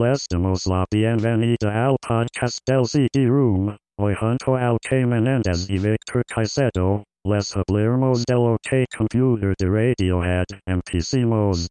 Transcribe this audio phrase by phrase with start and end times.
[0.00, 3.76] Les damos la bienvenida al podcast del CD Room.
[3.98, 5.06] Hoy junto al K.
[5.06, 10.46] Menendez y Victor Caicedo, les hablaremos del OK Computer de Radiohead.
[10.66, 11.68] Empecemos.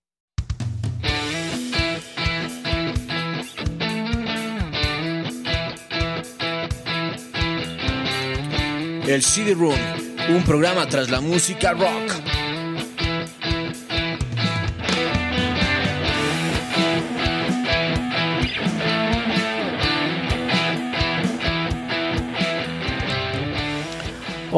[9.07, 9.73] El CD Room,
[10.29, 12.36] un programa tras la música rock.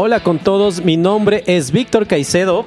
[0.01, 2.65] Hola con todos, mi nombre es Víctor Caicedo.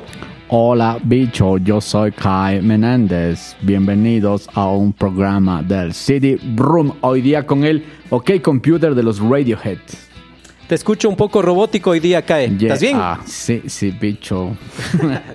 [0.49, 3.57] Hola bicho, yo soy Kai Menéndez.
[3.63, 6.93] Bienvenidos a un programa del CD Room.
[7.01, 9.79] Hoy día con el OK Computer de los Radiohead.
[10.69, 12.55] Te escucho un poco robótico hoy día, Cae.
[12.55, 12.99] ¿Estás bien?
[13.01, 14.55] Ah, sí, sí, bicho.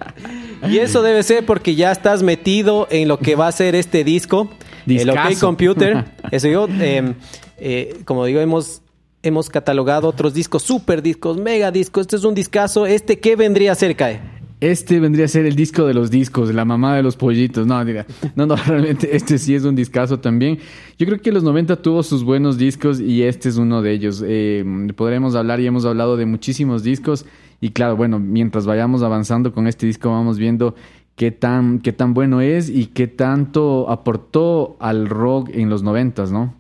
[0.69, 4.03] Y eso debe ser porque ya estás metido en lo que va a ser este
[4.03, 4.51] disco,
[4.85, 5.39] el OK.
[5.39, 6.05] Computer.
[6.31, 7.13] Eso yo, eh,
[7.57, 8.83] eh, como digo, hemos,
[9.23, 12.01] hemos catalogado otros discos, super discos, mega discos.
[12.01, 12.85] Este es un discazo.
[12.85, 14.37] ¿Este qué vendría a ser, Cae?
[14.59, 17.67] Este vendría a ser el disco de los discos, la mamá de los pollitos.
[17.67, 18.07] No, diga.
[18.35, 20.57] No, no, realmente este sí es un discazo también.
[20.97, 24.23] Yo creo que los 90 tuvo sus buenos discos y este es uno de ellos.
[24.25, 24.65] Eh,
[24.95, 27.25] podremos hablar y hemos hablado de muchísimos discos.
[27.61, 30.75] Y claro, bueno, mientras vayamos avanzando con este disco vamos viendo
[31.15, 36.25] qué tan, qué tan bueno es y qué tanto aportó al rock en los 90,
[36.27, 36.55] ¿no?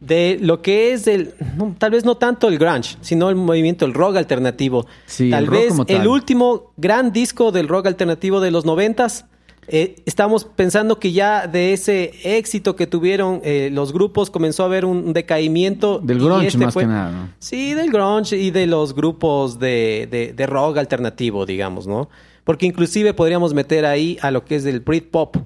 [0.00, 3.84] De lo que es el, no, tal vez no tanto el grunge, sino el movimiento,
[3.84, 4.86] el rock alternativo.
[5.06, 6.08] Sí, tal el vez como el tal.
[6.08, 9.26] último gran disco del rock alternativo de los noventas.
[9.72, 14.66] Eh, estamos pensando que ya de ese éxito que tuvieron eh, los grupos comenzó a
[14.66, 16.00] haber un decaimiento.
[16.02, 17.28] Del grunge este más fue- que nada, ¿no?
[17.38, 22.08] Sí, del grunge y de los grupos de, de- de rock alternativo, digamos, ¿no?
[22.42, 25.36] Porque inclusive podríamos meter ahí a lo que es el Britpop.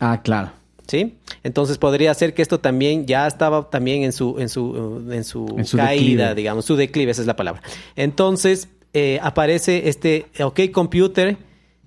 [0.00, 0.52] Ah, claro.
[0.88, 1.16] ¿Sí?
[1.44, 5.22] Entonces podría ser que esto también ya estaba también en su, en su, uh, en
[5.22, 6.34] su, En su caída, declive.
[6.34, 7.60] digamos, su declive, esa es la palabra.
[7.94, 11.36] Entonces eh, aparece este OK Computer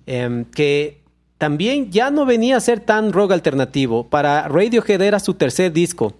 [0.06, 1.00] em, que
[1.36, 4.06] también ya no venía a ser tan rock alternativo.
[4.08, 6.14] Para Radiohead era su tercer disco.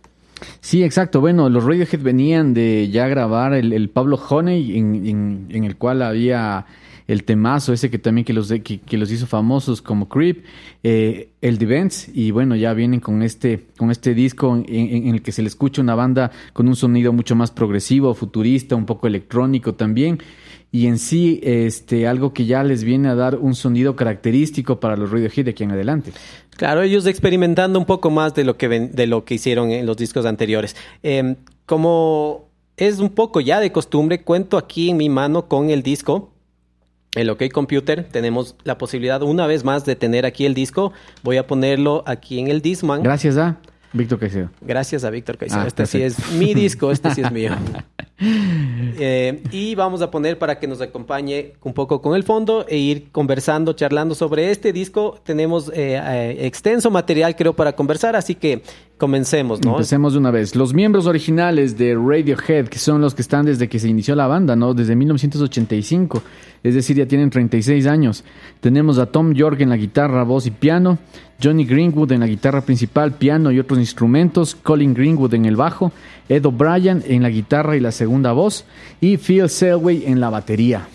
[0.60, 1.20] Sí, exacto.
[1.20, 5.76] Bueno, los Radiohead venían de ya grabar el, el Pablo Honey, en, en- en el
[5.76, 6.66] cual había
[7.12, 10.44] el temazo ese que también que los, que, los hizo famosos como Creep,
[10.82, 15.32] eh, el Divents, y bueno, ya vienen con este, con este disco en, el que
[15.32, 19.74] se le escucha una banda con un sonido mucho más progresivo, futurista, un poco electrónico
[19.74, 20.18] también.
[20.74, 24.96] Y en sí, este, algo que ya les viene a dar un sonido característico para
[24.96, 26.12] los Radiohead de aquí en adelante.
[26.56, 29.98] Claro, ellos experimentando un poco más de lo que, de lo que hicieron en los
[29.98, 30.74] discos anteriores.
[31.02, 31.36] Em,
[31.66, 32.48] como
[32.78, 36.31] es un poco ya de costumbre, cuento aquí en mi mano con el disco.
[37.14, 40.92] El OK Computer, tenemos la posibilidad una vez más de tener aquí el disco.
[41.22, 43.02] Voy a ponerlo aquí en el Discman.
[43.02, 43.58] Gracias a
[43.92, 44.48] Víctor Caicedo.
[44.62, 45.60] Gracias a Víctor Caicedo.
[45.60, 47.52] Ah, este sí es mi disco, este sí es mío.
[48.24, 52.76] Eh, y vamos a poner para que nos acompañe un poco con el fondo e
[52.76, 55.18] ir conversando, charlando sobre este disco.
[55.24, 58.62] Tenemos eh, eh, extenso material, creo, para conversar, así que
[59.02, 59.72] comencemos, ¿no?
[59.72, 60.54] Empecemos de una vez.
[60.54, 64.28] Los miembros originales de Radiohead, que son los que están desde que se inició la
[64.28, 64.74] banda, ¿no?
[64.74, 66.22] Desde 1985.
[66.62, 68.22] Es decir, ya tienen 36 años.
[68.60, 70.98] Tenemos a Tom York en la guitarra, voz y piano.
[71.42, 74.54] Johnny Greenwood en la guitarra principal, piano y otros instrumentos.
[74.54, 75.90] Colin Greenwood en el bajo.
[76.28, 78.64] Ed O'Brien en la guitarra y la segunda voz.
[79.00, 80.86] Y Phil Selway en la batería.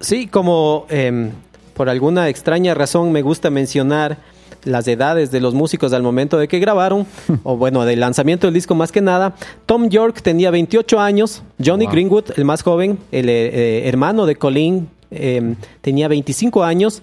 [0.00, 1.32] Sí, como em,
[1.74, 4.16] por alguna extraña razón me gusta mencionar
[4.64, 7.06] las edades de los músicos al momento de que grabaron,
[7.42, 9.34] o bueno, del lanzamiento del disco más que nada.
[9.66, 11.92] Tom York tenía 28 años, Johnny Wow.
[11.92, 17.02] Greenwood, el más joven, el eh, eh, hermano de Colin, em, tenía 25 años.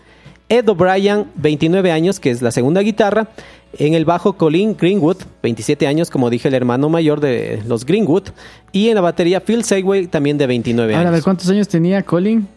[0.50, 3.28] Ed O'Brien, 29 años, que es la segunda guitarra.
[3.78, 8.30] En el bajo, Colin Greenwood, 27 años, como dije, el hermano mayor de los Greenwood.
[8.72, 11.24] Y en la batería, Phil Segway, también de 29 Ahora, a ver, años.
[11.26, 12.48] ¿cuántos años tenía Colin?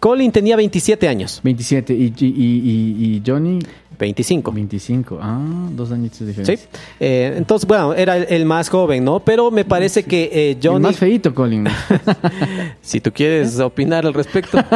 [0.00, 1.40] Colin tenía 27 años.
[1.44, 1.94] 27.
[1.94, 3.60] ¿Y, y, y, y Johnny?
[4.00, 4.50] 25.
[4.50, 5.18] 25.
[5.20, 6.54] Ah, dos añitos de Sí.
[6.98, 9.20] Eh, entonces, bueno, era el, el más joven, ¿no?
[9.20, 10.82] Pero me parece que eh, El Johnny...
[10.82, 11.68] más feíto, Colin.
[12.80, 14.58] Si tú quieres opinar al respecto.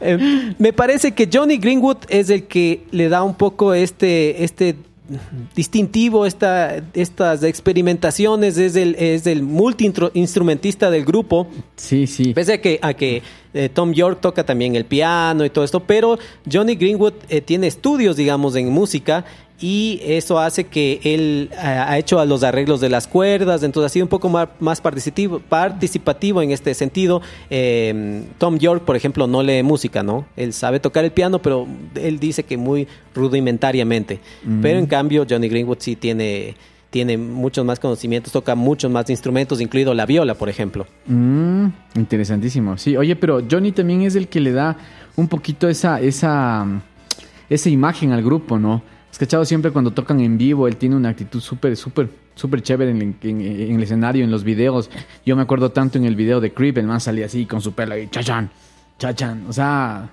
[0.00, 4.76] Eh, me parece que Johnny Greenwood es el que le da un poco este, este
[5.54, 11.48] distintivo, esta, estas experimentaciones, es el, es el multi-instrumentista del grupo.
[11.76, 12.34] sí, sí.
[12.34, 13.22] Pese a que, a que
[13.54, 16.18] eh, Tom York toca también el piano y todo esto, pero
[16.50, 19.24] Johnny Greenwood eh, tiene estudios, digamos, en música
[19.60, 23.90] y eso hace que él eh, ha hecho a los arreglos de las cuerdas, entonces
[23.90, 27.22] ha sido un poco más, más participativo, participativo en este sentido.
[27.50, 30.26] Eh, Tom York, por ejemplo, no lee música, ¿no?
[30.36, 31.66] Él sabe tocar el piano, pero
[31.96, 34.20] él dice que muy rudimentariamente.
[34.62, 36.54] Pero en cambio, Johnny Greenwood sí tiene...
[36.90, 40.86] Tiene muchos más conocimientos, toca muchos más instrumentos, incluido la viola, por ejemplo.
[41.04, 41.66] Mm,
[41.96, 42.78] interesantísimo.
[42.78, 44.78] Sí, oye, pero Johnny también es el que le da
[45.14, 46.66] un poquito esa, esa,
[47.50, 48.82] esa imagen al grupo, ¿no?
[49.10, 52.90] Has cachado siempre cuando tocan en vivo, él tiene una actitud súper, súper, súper chévere
[52.90, 54.90] en, en- en el escenario, en los videos.
[55.24, 57.72] Yo me acuerdo tanto en el video de Creep, el man salía así con su
[57.72, 58.50] pelo y chachan,
[58.98, 59.44] chachan.
[59.48, 60.10] O sea,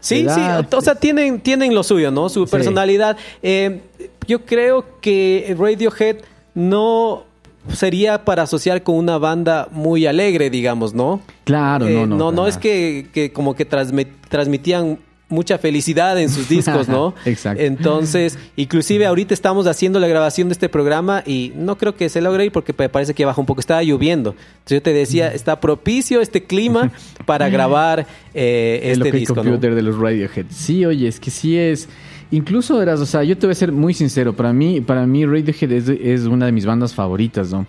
[0.00, 2.28] Sí, da- sí, o sea, tienen, tienen lo suyo, ¿no?
[2.28, 2.50] Su Sí.
[2.52, 3.16] personalidad.
[3.42, 3.80] Eh,
[4.28, 6.18] yo creo que Radiohead
[6.54, 7.24] no
[7.72, 11.22] sería para asociar con una banda muy alegre, digamos, ¿no?
[11.44, 12.30] claro, Eh, no, no.
[12.32, 14.98] no, es que, que como que transmi- transmitían
[15.28, 17.14] mucha felicidad en sus discos, ¿no?
[17.24, 17.62] Exacto.
[17.62, 22.20] Entonces, inclusive ahorita estamos haciendo la grabación de este programa y no creo que se
[22.20, 23.60] logre ir porque me parece que baja un poco.
[23.60, 24.30] Estaba lloviendo.
[24.30, 26.92] Entonces yo te decía, está propicio este clima
[27.26, 29.42] para grabar eh, el este OK disco, ¿no?
[29.42, 30.46] Computer de los Radiohead.
[30.50, 31.88] Sí, oye, es que sí es.
[32.30, 34.34] Incluso eras, o sea, yo te voy a ser muy sincero.
[34.34, 37.66] Para mí, para mí Radiohead es, es una de mis bandas favoritas, ¿no?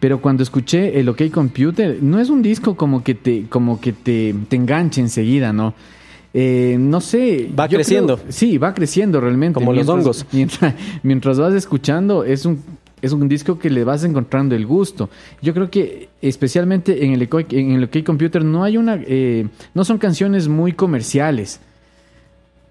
[0.00, 3.92] Pero cuando escuché el OK Computer, no es un disco como que te, como que
[3.92, 5.74] te, te enganche enseguida, ¿no?
[6.40, 7.50] Eh, no sé.
[7.58, 8.16] Va creciendo.
[8.16, 9.54] creo- sí, va creciendo realmente.
[9.54, 10.26] Como los Mientras- hongos.
[10.32, 12.62] Mientras, mientras vas escuchando, es un,
[13.02, 15.10] es un disco que le vas encontrando el gusto.
[15.42, 19.00] Yo creo que especialmente en el, en el OK Computer no hay una...
[19.04, 21.60] eh, no son canciones muy comerciales,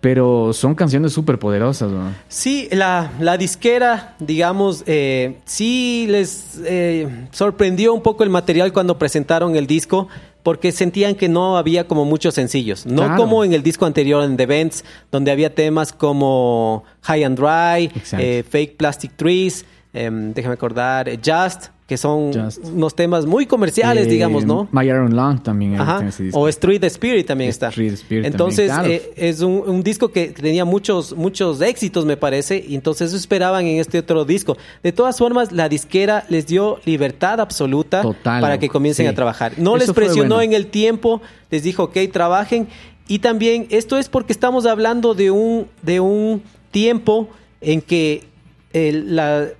[0.01, 1.91] pero son canciones súper poderosas.
[1.91, 2.13] ¿no?
[2.27, 8.97] Sí, la, la disquera, digamos, eh, sí les eh, sorprendió un poco el material cuando
[8.97, 10.07] presentaron el disco,
[10.43, 12.85] porque sentían que no había como muchos sencillos.
[12.85, 13.17] No Claro.
[13.17, 17.91] como en el disco anterior, en The Vents, donde había temas como High and Dry,
[18.17, 22.65] eh, Fake Plastic Trees, em, déjame acordar, Just, que son Just.
[22.65, 24.67] unos temas muy comerciales, Eh, digamos, ¿no?
[24.73, 26.01] My Iron Lung también Ajá.
[26.01, 26.37] disco.
[26.37, 27.69] O Street Spirit también está.
[27.69, 29.13] Street Spirit entonces, también, claro.
[29.15, 33.17] eh, es un, un disco que tenía muchos, muchos éxitos, me parece, y entonces eso
[33.17, 34.57] esperaban en este otro disco.
[34.83, 39.09] De todas formas, la disquera les dio libertad absoluta Total, para que comiencen sí.
[39.09, 39.53] a trabajar.
[39.57, 40.41] No Eso les presionó bueno.
[40.41, 42.67] en el tiempo, les dijo, ok, trabajen.
[43.07, 47.29] Y también, esto es porque estamos hablando de un, de un tiempo
[47.61, 48.25] en que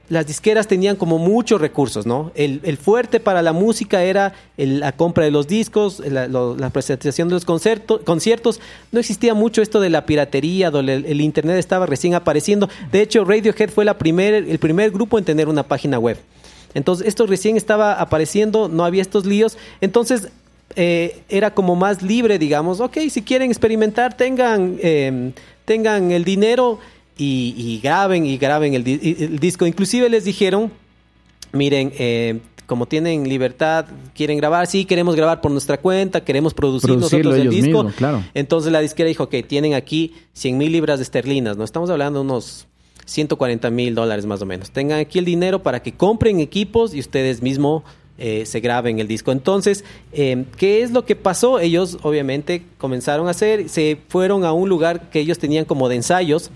[0.09, 2.31] las disqueras tenían como muchos recursos, ¿no?
[2.36, 7.27] El, fuerte para la música era el- la compra de los discos, la, lo- presentación
[7.30, 8.59] de los conciertos.
[8.92, 12.69] No existía mucho esto de la piratería, donde el, internet estaba recién apareciendo.
[12.92, 13.86] De hecho, Radiohead fue
[14.48, 16.18] el primer grupo en tener una página web.
[16.74, 19.57] Entonces, esto recién estaba apareciendo, no había estos líos.
[19.81, 20.28] Entonces,
[20.76, 22.81] eh, era como más libre, digamos.
[22.81, 25.31] Ok, si quieren experimentar, tengan, eh,
[25.66, 26.78] tengan el dinero
[27.18, 29.66] y, y graben y graben el, di- el disco.
[29.66, 30.71] Inclusive les dijeron,
[31.52, 36.90] miren, eh, como tienen libertad, quieren grabar, sí, queremos grabar por nuestra cuenta, queremos producir
[36.90, 37.83] Producirlo nosotros el disco.
[37.83, 38.24] mismos, claro.
[38.33, 41.64] Entonces la disquera dijo, ok, tienen aquí 100 mil libras de esterlinas, ¿no?
[41.64, 42.68] Estamos hablando de unos
[43.06, 44.71] 140 mil dólares más o menos.
[44.71, 47.83] Tengan aquí el dinero para que compren equipos y ustedes mismos
[48.18, 49.31] eh, se graben el disco.
[49.31, 51.59] Entonces, eh, ¿qué es lo que pasó?
[51.59, 55.95] Ellos obviamente comenzaron a hacer, se fueron a un lugar que ellos tenían como de
[55.95, 56.50] ensayos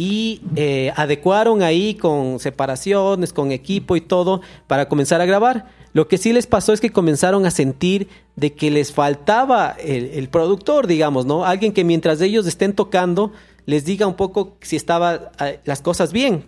[0.00, 5.66] y eh, adecuaron ahí con separaciones, con equipo y todo para comenzar a grabar.
[5.92, 10.26] Lo que sí les pasó es que comenzaron a sentir de que les faltaba el,
[10.30, 11.44] productor, digamos, ¿no?
[11.44, 13.32] Alguien que mientras ellos estén tocando
[13.66, 16.46] les diga un poco si estaba eh, las cosas bien.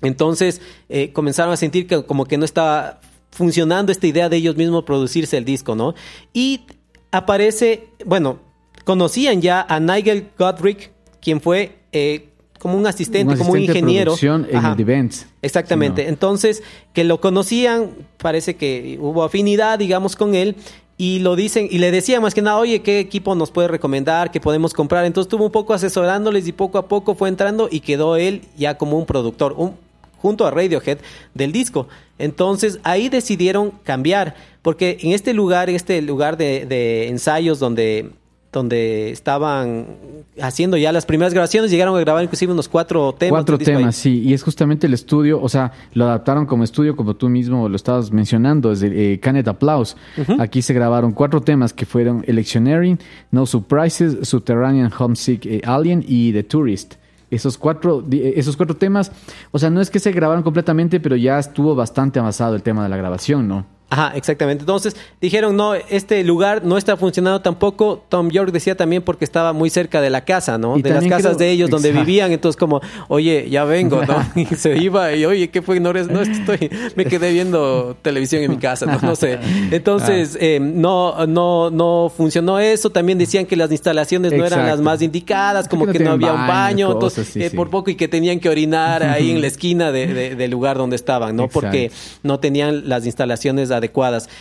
[0.00, 3.00] Entonces eh, comenzaron a sentir que como que no estaba
[3.32, 5.94] funcionando esta idea de ellos mismos producirse el disco, ¿no?
[6.32, 6.62] Y
[7.10, 8.38] aparece, bueno,
[8.86, 12.31] conocían ya a Nigel Godric, quien fue eh,
[12.62, 14.14] como un asistente, Un como un de ingeniero.
[14.22, 14.74] en Ajá.
[14.74, 15.26] el Events.
[15.42, 16.06] Exactamente.
[16.08, 20.54] Entonces, que lo conocían, parece que hubo afinidad, digamos, con él.
[20.96, 24.30] y lo dicen y le decían más que nada, oye, ¿qué equipo nos puede recomendar?
[24.30, 25.04] ¿Qué podemos comprar?
[25.04, 28.78] Entonces estuvo un poco asesorándoles y poco a poco fue entrando y quedó él ya
[28.78, 29.74] como un productor, un,
[30.18, 30.98] junto a Radiohead
[31.34, 31.88] del disco.
[32.18, 38.10] Entonces ahí decidieron cambiar, porque en este lugar, este lugar de, de ensayos donde
[38.52, 39.86] donde estaban
[40.40, 43.40] haciendo ya las primeras grabaciones, llegaron a grabar inclusive unos cuatro temas.
[43.40, 47.14] Cuatro temas, sí, y es justamente el estudio, o sea, lo adaptaron como estudio, como
[47.14, 49.96] tú mismo lo estabas mencionando, desde eh, Canet Applause.
[50.38, 52.98] Aquí se grabaron cuatro temas que fueron Electioneering,
[53.30, 56.94] No Surprises, Subterranean Homesick eh, Alien y The Tourist.
[57.30, 59.10] Esos cuatro, eh, esos cuatro temas,
[59.50, 62.82] o sea, no es que se grabaron completamente, pero ya estuvo bastante avanzado el tema
[62.82, 63.64] de la grabación, ¿no?
[63.92, 64.62] Ajá, exactamente.
[64.62, 68.02] Entonces dijeron, no, este lugar no está funcionando tampoco.
[68.08, 70.78] Tom York decía también porque estaba muy cerca de la casa, ¿no?
[70.78, 72.06] Y de las casas creo- de ellos donde Exacto.
[72.06, 72.32] vivían.
[72.32, 74.16] Entonces como, oye, ya vengo, ¿no?
[74.34, 75.78] Y se iba y, oye, ¿qué fue?
[75.78, 79.38] No, no estoy, me quedé viendo televisión en mi casa, no, no sé.
[79.70, 82.88] Entonces, eh, no, no, no funcionó eso.
[82.90, 86.32] También decían que las instalaciones no eran las más indicadas, como Que que, no había
[86.32, 87.56] un baño, Entonces, sí, eh, sí.
[87.56, 90.78] por poco y que tenían que orinar ahí en la esquina de- de- del lugar
[90.78, 91.48] donde estaban, ¿no?
[91.48, 91.90] Porque
[92.22, 93.81] no tenían las instalaciones adecuadas.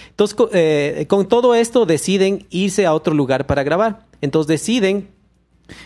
[0.09, 4.05] Entonces, co- eh, con todo esto deciden irse a otro lugar para grabar.
[4.21, 5.07] Entonces deciden,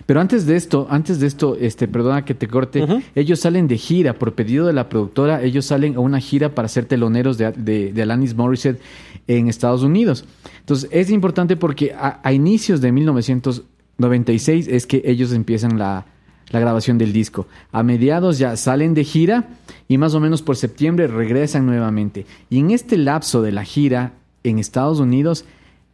[0.08, 2.84] Pero antes de esto, antes de esto, este, perdona que te corte,
[3.14, 6.68] ellos salen de gira, por pedido de la productora, ellos salen a una gira para
[6.68, 8.82] ser teloneros de, de, de Alanis Morissette
[9.28, 10.26] en Estados Unidos.
[10.62, 16.06] Entonces, es importante porque a, a inicios de 1996 es que ellos empiezan la,
[16.50, 17.48] la grabación del disco.
[17.72, 19.50] A mediados ya salen de gira
[19.88, 22.26] y más o menos por septiembre regresan nuevamente.
[22.50, 25.46] Y en este lapso de la gira en Estados Unidos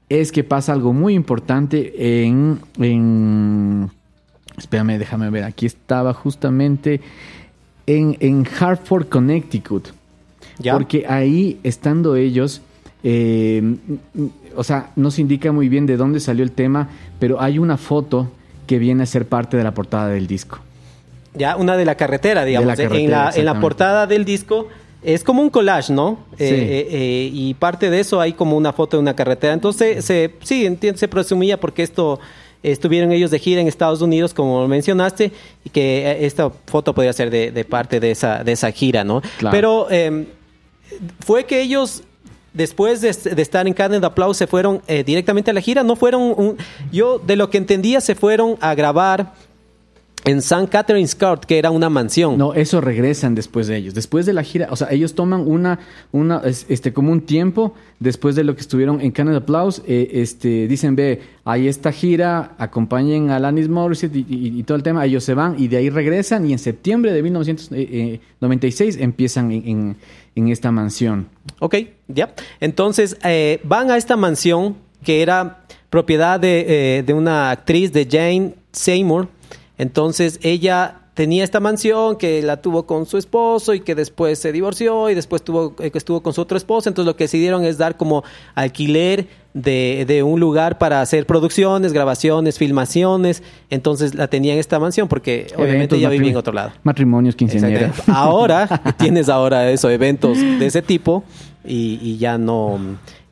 [0.10, 3.90] es que pasa algo muy importante en, en
[4.58, 7.00] espérame, déjame ver, aquí estaba justamente
[7.86, 9.88] en, en Hartford, Connecticut.
[10.60, 10.74] ¿ya?
[10.74, 12.62] Porque ahí, estando ellos,
[13.04, 13.78] eh,
[14.56, 16.90] o sea, no se indica muy bien de dónde salió el tema,
[17.20, 18.30] pero hay una foto
[18.72, 20.60] que viene a ser parte de la portada del disco.
[21.34, 22.68] ya una de la carretera, digamos.
[22.68, 23.60] la En la- en, la, exactamente.
[23.62, 24.70] portada del disco
[25.04, 26.20] es como un collage, ¿no?
[26.38, 26.46] Sí.
[26.46, 29.52] Eh, eh, eh, y parte de eso hay como una foto de una carretera.
[29.54, 32.18] Entonces, se, sí, entiendo, se presumía porque esto
[32.64, 35.34] estuvieron ellos de gira en Estados Unidos, como mencionaste,
[35.66, 39.22] y que esta foto podría ser de, de parte de esa, de esa gira, ¿no?
[39.38, 39.54] Claro.
[39.54, 40.28] Pero eh,
[41.26, 42.04] fue que ellos
[42.54, 45.96] después de, de estar en Canada Applause se fueron eh, directamente a la gira, no
[45.96, 46.58] fueron un,
[46.92, 49.34] yo de lo que entendía se fueron a grabar
[50.26, 50.68] en St.
[50.70, 52.38] Catherine's Court, que era una mansión.
[52.38, 53.94] No, eso regresan después de ellos.
[53.94, 55.80] Después de la gira, o sea, ellos toman una,
[56.12, 60.10] una, es- este, como un tiempo después de lo que estuvieron en Canada Applause, eh,
[60.14, 64.84] este, dicen, ve, hay esta gira, acompañen a Alanis Morissette y, y- y todo el
[64.84, 69.68] tema, ellos se van y de ahí regresan y en septiembre de 1996 empiezan en,
[69.68, 69.96] en-
[70.36, 71.28] en esta mansión.
[71.60, 71.76] Ok,
[72.08, 72.34] ya.
[72.60, 78.08] Entonces eh, van a esta mansión que era propiedad de, eh, de una actriz de
[78.10, 79.28] Jane Seymour.
[79.78, 84.52] Entonces ella tenía esta mansión que la tuvo con su esposo y que después se
[84.52, 86.90] divorció y después tuvo, eh, estuvo con su otro esposo.
[86.90, 88.24] Entonces lo que decidieron es dar como
[88.56, 93.44] alquiler de, de un lugar para hacer producciones, grabaciones, filmaciones.
[93.70, 96.72] Entonces la tenía en esta mansión porque obviamente ella vivía en otro lado.
[96.84, 98.08] Matrimonios, quinceañeras.
[98.08, 101.24] Ahora tienes ahora eso, eventos de ese tipo
[101.66, 102.80] y, y ya no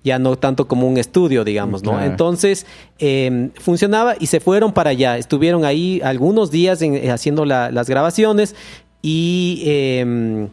[0.04, 1.92] ya no tanto como un estudio, digamos, ¿no?
[1.92, 2.06] Claro.
[2.06, 2.66] Entonces
[3.00, 5.18] eh, funcionaba y se fueron para allá.
[5.18, 8.56] Estuvieron ahí algunos días en- eh, haciendo la- las grabaciones
[9.02, 10.48] y, eh,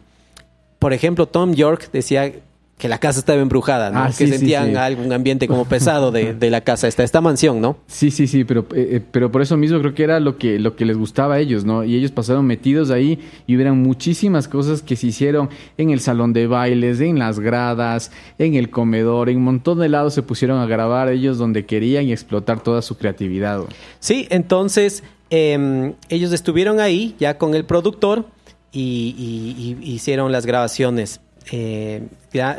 [0.79, 2.33] por ejemplo, Tom York decía
[2.77, 3.99] que la casa estaba embrujada, ¿no?
[4.03, 4.75] Ah, que sí, sentían sí.
[4.75, 7.77] algún ambiente como pesado de, de la casa, esta, esta mansión, ¿no?
[7.87, 10.59] Sí, sí, sí, pero, eh, eh, pero por eso mismo creo que era lo que,
[10.59, 11.83] lo que les gustaba a ellos, ¿no?
[11.83, 13.17] Y ellos pasaron metidos ahí
[13.47, 18.11] y hubieran muchísimas cosas que se hicieron en el salón de bailes, en las gradas,
[18.37, 22.05] en el comedor, en un montón de lados se pusieron a grabar ellos donde querían
[22.05, 23.61] y explotar toda su creatividad.
[23.99, 28.25] Sí, entonces eh, ellos estuvieron ahí ya con el productor
[28.71, 31.21] y, y- y hicieron las grabaciones.
[31.51, 32.07] Eh,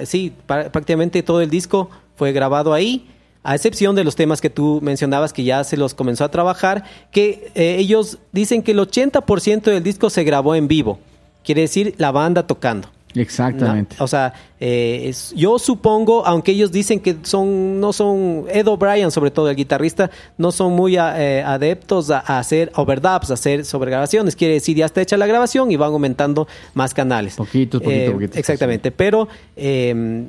[0.04, 3.08] sí, prácticamente todo el disco fue grabado ahí,
[3.42, 6.84] a excepción de los temas que tú mencionabas que ya se los comenzó a trabajar,
[7.10, 10.98] que eh, ellos dicen que el 80% del disco se grabó en vivo,
[11.44, 12.88] quiere decir la banda tocando.
[13.20, 13.96] Exactamente.
[13.98, 14.04] ¿no?
[14.04, 19.10] O sea, eh, es- yo supongo, aunque ellos dicen que son, no son, Ed O'Brien,
[19.10, 23.34] sobre todo el guitarrista, no son muy a- eh, adeptos a, a hacer overdubs, a
[23.34, 24.34] hacer sobregrabaciones.
[24.36, 27.36] Quiere decir, ya está hecha la grabación y van aumentando más canales.
[27.36, 28.38] Poquitos, poquito, Eh, poquito.
[28.38, 30.24] Exactamente, pero eh,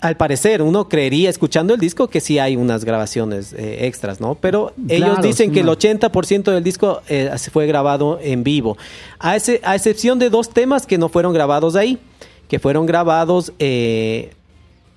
[0.00, 4.34] al parecer uno creería, escuchando el disco, que sí hay unas grabaciones eh, extras, ¿no?
[4.34, 5.72] Pero ellos Claro, dicen sí, que el no.
[5.72, 8.76] 80% del disco eh, se fue grabado en vivo,
[9.18, 11.98] a, ese- a excepción de dos temas que no fueron grabados ahí,
[12.48, 14.30] que fueron grabados eh,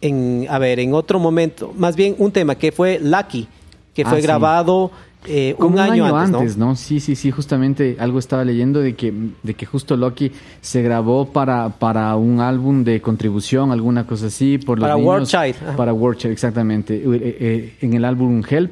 [0.01, 3.47] en, a ver, en otro momento, más bien un tema que fue Lucky,
[3.93, 4.23] que Ah, fue sí.
[4.23, 4.91] grabado
[5.27, 6.67] eh, Como un, año, antes, ¿no?
[6.67, 6.75] ¿no?
[6.77, 9.13] Sí, sí, sí, justamente algo estaba leyendo de que,
[9.43, 14.57] de que justo Loki se grabó para, para un álbum de contribución, alguna cosa así,
[14.57, 15.07] por los Para niños.
[15.07, 15.75] World Child.
[15.75, 16.95] Para World Child, exactamente.
[16.95, 18.71] Eh, eh, en el álbum Help,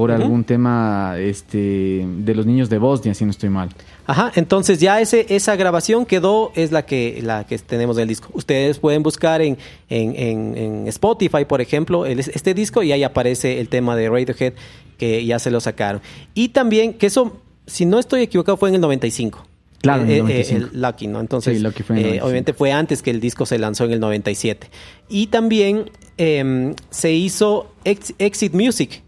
[0.00, 3.68] por algún tema este, de los niños de Bosnia, si no estoy mal.
[4.06, 8.28] Ajá, entonces ya ese, esa grabación quedó, es la que, la que tenemos del disco.
[8.32, 13.02] Ustedes pueden buscar en, en, en- en Spotify, por ejemplo, el- este disco y ahí
[13.02, 14.54] aparece el tema de Radiohead
[14.96, 16.00] que ya se lo sacaron.
[16.34, 17.36] Y también, que eso,
[17.66, 19.44] si no estoy equivocado, fue en el 95.
[19.80, 20.70] Claro, en el Eh, eh, 95.
[20.74, 21.20] el Lucky, ¿no?
[21.20, 22.26] Entonces, Sí, Lucky fue en el eh, 95.
[22.26, 24.68] obviamente fue antes que el disco se lanzó en el 97.
[25.08, 29.02] Y también em, se hizo Ex- Exit Music,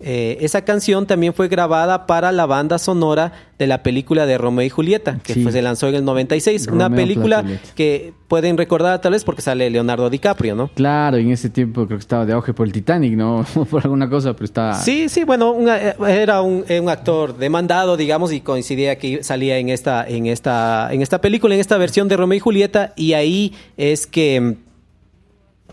[0.00, 4.66] eh, esa canción también fue grabada para la banda sonora de la película de Romeo
[4.66, 5.50] y Julieta, que Sí.
[5.50, 6.66] se lanzó en el 96.
[6.70, 7.74] Una Romeo película plus Julieta.
[7.74, 10.68] que pueden recordar tal vez porque sale Leonardo DiCaprio, ¿no?
[10.74, 13.46] Claro, y en ese tiempo creo que estaba de auge por el Titanic, ¿no?
[13.70, 14.74] por alguna cosa, pero estaba...
[14.74, 19.24] Sí, sí, bueno, una- eh, era un, eh, un actor demandado, digamos, y coincidía que
[19.24, 22.92] salía en esta, en esta, en esta película, en esta versión de Romeo y Julieta,
[22.96, 24.56] y ahí es que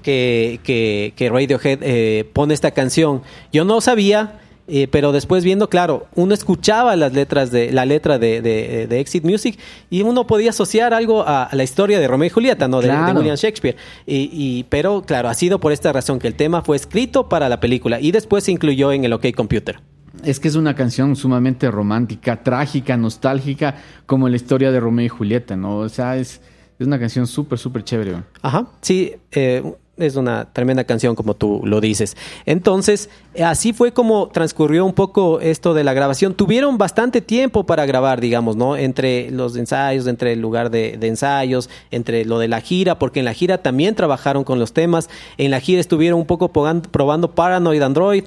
[0.04, 3.22] que, que, que Radiohead eh, pone esta canción.
[3.52, 8.20] Yo no sabía, eh, pero después viendo, claro, uno escuchaba las letras de la letra
[8.20, 9.58] de, de- de Exit Music
[9.90, 12.80] y uno podía asociar algo a, a la historia de Romeo y Julieta, ¿no?
[12.80, 12.88] De.
[13.20, 13.76] William Shakespeare.
[14.06, 17.50] Y, y- pero claro, ha sido por esta razón que el tema fue escrito para
[17.50, 19.80] la película y después se incluyó en el OK Computer.
[20.24, 25.10] Es que es una canción sumamente romántica, trágica, nostálgica, como la historia de Romeo y
[25.10, 25.78] Julieta, ¿no?
[25.80, 26.40] O sea, es,
[26.80, 28.18] es una canción súper, súper chévere.
[28.42, 29.64] Ajá, sí, eh,
[29.98, 32.18] es una tremenda canción como tú lo dices.
[32.46, 33.10] Entonces,
[33.44, 36.34] así fue como transcurrió un poco esto de la grabación.
[36.34, 38.76] Tuvieron bastante tiempo para grabar, digamos, ¿no?
[38.76, 43.20] Entre los ensayos, entre el lugar de, de ensayos, entre lo de la gira, porque
[43.20, 45.10] en la gira también trabajaron con los temas.
[45.38, 48.24] En la gira estuvieron un poco probando Paranoid Android.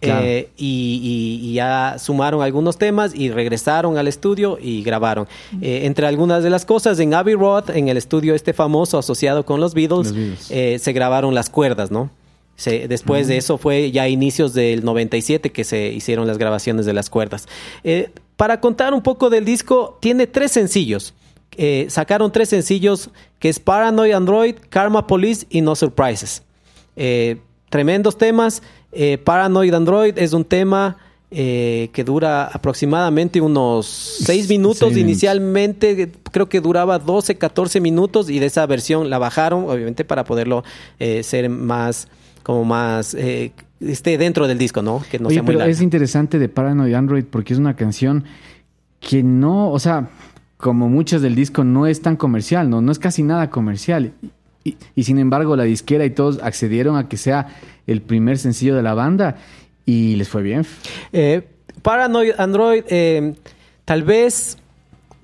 [0.00, 0.24] Claro.
[0.24, 5.28] eh, y, y- y ya sumaron algunos temas y regresaron al estudio y grabaron.
[5.60, 9.44] Eh, entre algunas de las cosas, en Abbey Road, en el estudio este famoso asociado
[9.44, 10.50] con los Beatles, Los Beatles.
[10.50, 12.10] eh, se grabaron las cuerdas, ¿no?
[12.56, 16.86] Se- después de eso fue ya a inicios del 97 que se hicieron las grabaciones
[16.86, 17.46] de las cuerdas.
[18.36, 21.12] Para contar un poco del disco, tiene tres sencillos.
[21.88, 26.42] Sacaron tres sencillos que es Paranoid Android, Karma Police y No Surprises.
[27.68, 28.62] Tremendos temas.
[28.92, 30.96] Eh, Paranoid Android es un tema
[31.30, 34.78] eh, que dura aproximadamente unos seis minutos.
[34.78, 34.96] Seis minutos.
[34.96, 40.24] Inicialmente creo que duraba 12, 14 minutos y de esa versión la bajaron, obviamente, para
[40.24, 40.64] poderlo
[40.98, 42.08] eh, ser más,
[42.42, 45.02] como más, esté dentro del disco, ¿no?
[45.10, 45.72] Que no Oye, sea muy pero larga.
[45.72, 48.24] es interesante de Paranoid Android porque es una canción
[48.98, 50.10] que no, o sea,
[50.56, 52.80] como muchas del disco, no es tan comercial, ¿no?
[52.80, 54.12] No es casi nada comercial.
[54.64, 57.48] Y, y sin embargo, la disquera y todos accedieron a que sea
[57.86, 59.36] el primer sencillo de la banda
[59.86, 60.66] y les fue bien.
[61.12, 61.42] Eh,
[61.82, 63.34] Paranoid Android, eh,
[63.86, 64.58] tal vez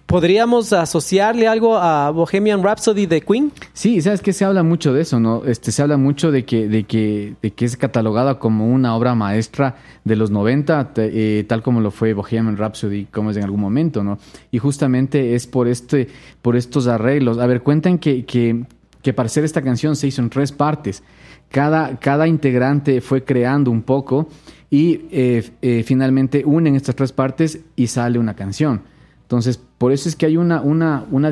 [0.07, 3.51] podríamos asociarle algo a Bohemian Rhapsody de Queen.
[3.73, 5.45] Sí, sabes que se habla mucho de eso, ¿no?
[5.45, 9.17] Este, se habla mucho de que, de que, de que es catalogada como una obra
[9.17, 13.43] maestra de los 90, te- eh, tal como lo fue Bohemian Rhapsody, como es en
[13.45, 14.19] algún momento, ¿no?
[14.53, 16.07] Y justamente es por este,
[16.41, 17.39] por estos arreglos.
[17.39, 18.65] A ver, cuentan que, que,
[19.07, 21.05] que para hacer esta canción se hizo en tres partes.
[21.49, 24.27] Cada, cada integrante fue creando un poco
[24.69, 28.83] y eh, eh, finalmente unen estas tres partes y sale una canción.
[29.23, 31.31] Entonces, por eso es que hay una, una, una,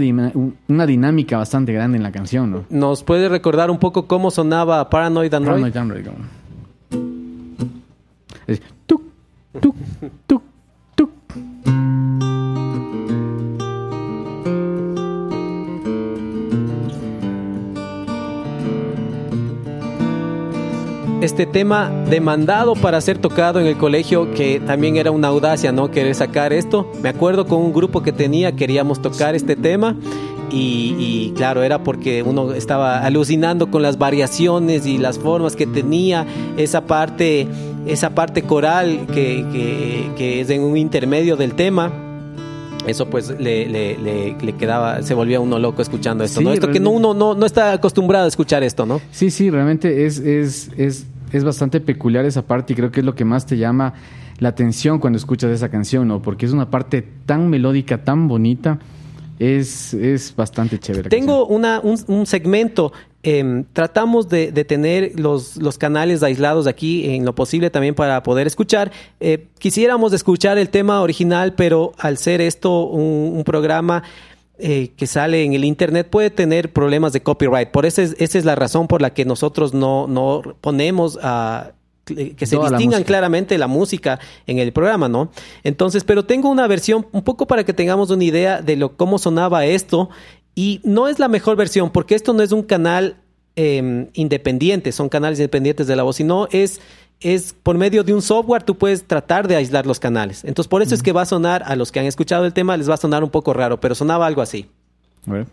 [0.69, 2.65] una dinámica bastante grande en la canción, ¿no?
[2.71, 5.73] ¿Nos puede recordar un poco cómo sonaba Paranoid Android?
[5.73, 6.07] Paranoid Android,
[8.47, 9.03] Es tuc,
[9.61, 9.75] tuc,
[10.29, 10.43] tuc,
[21.25, 25.91] Este tema demandado para ser tocado en el colegio, que también era una audacia, ¿no?
[25.91, 26.93] Querer sacar esto.
[27.03, 29.97] Me acuerdo con un grupo que tenía, queríamos tocar este tema.
[30.51, 35.67] Y, y claro, era porque uno estaba alucinando con las variaciones y las formas que
[35.67, 36.27] tenía
[36.59, 37.49] esa parte,
[37.87, 41.91] esa parte coral que, que- que es en un intermedio del tema.
[42.87, 46.53] Eso pues le, le- le- le quedaba, se volvía uno loco escuchando esto, Sí, ¿no?
[46.53, 47.09] Esto que no, realmente.
[47.13, 49.01] uno no, no está acostumbrado a escuchar esto, ¿no?
[49.11, 53.07] Sí, sí, realmente es, es, es, es bastante peculiar esa parte y creo que es
[53.07, 53.95] lo que más te llama
[54.39, 56.21] la atención cuando escuchas esa canción, ¿no?
[56.23, 58.79] Porque es una parte tan melódica, tan bonita,
[59.39, 61.09] es, es bastante chévere.
[61.11, 62.93] Tengo una, un, un segmento.
[63.25, 68.23] em, tratamos de, de tener los, los canales aislados aquí en lo posible también para
[68.23, 68.93] poder escuchar.
[69.21, 74.03] Eh, quisiéramos escuchar el tema original, pero al ser esto un, un programa
[74.59, 77.71] eh, que sale en el internet puede tener problemas de copyright.
[77.71, 81.73] Por eso es, esa es la razón por la que nosotros no, no ponemos a
[82.05, 85.31] que se Toda distingan claramente la música en el programa, ¿no?
[85.63, 89.19] Entonces, pero tengo una versión un poco para que tengamos una idea de lo cómo
[89.19, 90.11] sonaba esto
[90.55, 93.17] y no es la mejor versión porque esto no es un canal
[93.57, 96.81] eh, independiente, son canales independientes de la voz, sino es
[97.21, 100.45] es por medio de un software tú puedes tratar de aislar los canales.
[100.45, 102.77] Entonces, por eso es que va a sonar a los que han escuchado el tema
[102.77, 104.69] les va a sonar un poco raro, pero sonaba algo así.
[105.27, 105.47] A ver.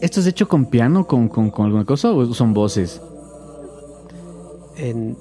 [0.00, 3.00] ¿Esto es hecho con piano, con, con, con alguna cosa o son voces?
[4.76, 5.16] En-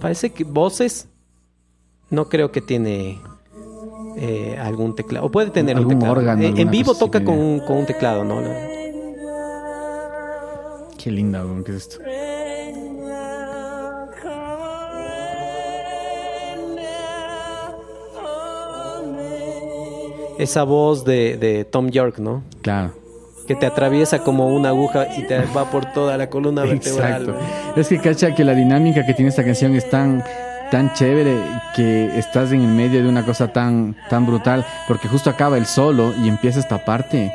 [0.00, 1.08] parece que voces
[2.10, 3.18] no creo que tiene
[4.16, 7.78] eh, algún teclado o puede tener un teclado órgano, Eh, en vivo toca con, con
[7.78, 8.40] un teclado no
[10.98, 11.98] Qué linda, ¿qué es esto?
[20.38, 22.92] esa voz de, de Tom York no Claro.
[23.46, 27.80] que te atraviesa como una aguja y te va por toda la columna vertebral Exacto.
[27.80, 30.22] Es que cacha que la dinámica que tiene esta canción es tan
[30.70, 31.36] tan chévere
[31.74, 35.66] que estás en el medio de una cosa tan tan brutal porque justo acaba el
[35.66, 37.32] solo y empieza esta parte.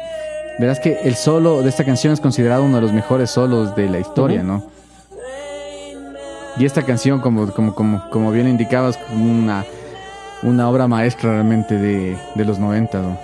[0.60, 3.90] Verás que el solo de esta canción es considerado uno de los mejores solos de
[3.90, 4.64] la historia, ¿no?
[6.58, 9.66] Y esta canción, como, como, como, como bien indicabas, como una,
[10.44, 13.18] una obra maestra realmente de, de los 90, ¿no?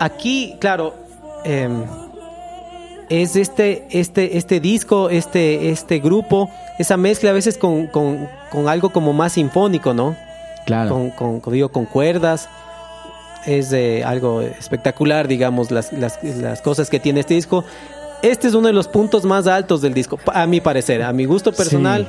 [0.00, 0.94] Aquí, claro,
[1.44, 1.68] eh,
[3.08, 8.68] es este, este, este disco, este, este grupo, esa mezcla a veces con, con, con
[8.68, 10.16] algo como más sinfónico, ¿no?
[10.66, 10.90] Claro.
[10.90, 12.48] Con, con, con- digo, con cuerdas.
[13.46, 17.64] Es eh, algo espectacular, digamos, las, las, las cosas que tiene este disco.
[18.22, 21.26] Este es uno de los puntos más altos del disco, a mi parecer, a mi
[21.26, 22.06] gusto personal.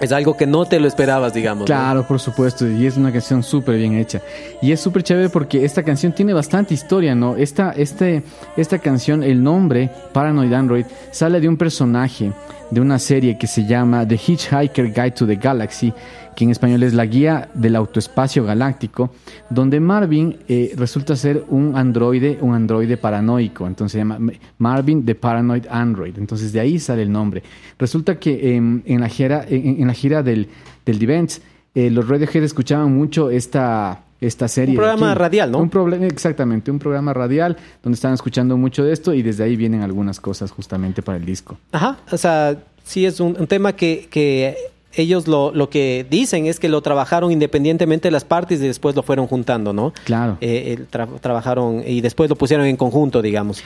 [0.00, 1.66] Es algo que no te lo esperabas, digamos.
[1.66, 4.20] Claro, por supuesto, y es una canción súper bien hecha.
[4.62, 7.34] Y es súper chévere porque esta canción tiene bastante historia, ¿no?
[7.34, 8.22] Esta, este,
[8.56, 12.32] esta canción, el nombre, Paranoid Android, sale de un personaje
[12.70, 15.92] de una serie que se llama The Hitchhiker Guide to the Galaxy,
[16.36, 19.10] que en español es la guía del autoespacio galáctico,
[19.50, 24.18] donde Marvin eh, resulta ser un androide, un androide paranoico, entonces se llama
[24.58, 27.42] Marvin the Paranoid Android, entonces de ahí sale el nombre.
[27.78, 30.48] Resulta que em, en la gira, en, en la gira del,
[30.84, 31.42] del Divents,
[31.74, 34.72] eh, los Radiohead escuchaban mucho esta, esta serie.
[34.72, 35.58] Un programa radial, ¿no?
[35.58, 39.56] Un problema, exactamente, un programa radial donde estaban escuchando mucho de esto y desde ahí
[39.56, 41.58] vienen algunas cosas justamente para el disco.
[41.72, 44.56] Ajá, o sea, sí es un, un tema que, que
[45.02, 48.94] ellos lo, lo que dicen es que lo trabajaron independientemente de las partes y después
[48.96, 49.92] lo fueron juntando, ¿no?
[50.04, 50.38] Claro.
[50.40, 53.62] Eh, el tra- trabajaron y después lo pusieron en conjunto, digamos.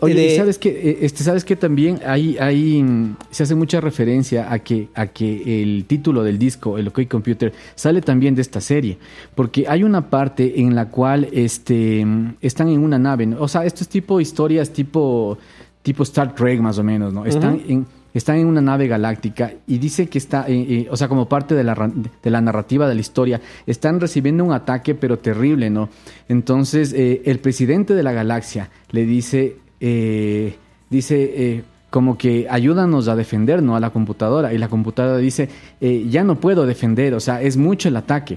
[0.00, 2.84] Oye, De- y sabes que este, sabes que también hay, hay
[3.30, 7.52] se hace mucha referencia a que, a que el título del disco, el OK Computer,
[7.74, 8.98] sale también de esta serie,
[9.34, 12.06] porque hay una parte en la cual este
[12.40, 13.40] están en una nave, ¿no?
[13.40, 15.38] o sea, esto es tipo historias tipo
[15.82, 17.26] tipo Star Trek más o menos, ¿no?
[17.26, 21.08] Están en están en una nave galáctica y dice que está, eh, eh, o sea,
[21.08, 21.74] como parte de la,
[22.22, 25.88] de la narrativa de la historia, están recibiendo un ataque pero terrible, ¿no?
[26.28, 30.56] Entonces, eh, el presidente de la galaxia le dice, eh,
[30.88, 34.52] dice, eh, como que ayúdanos a defendernos a la computadora.
[34.52, 35.48] Y la computadora dice,
[35.80, 38.36] eh, ya no puedo defender, o sea, es mucho el ataque.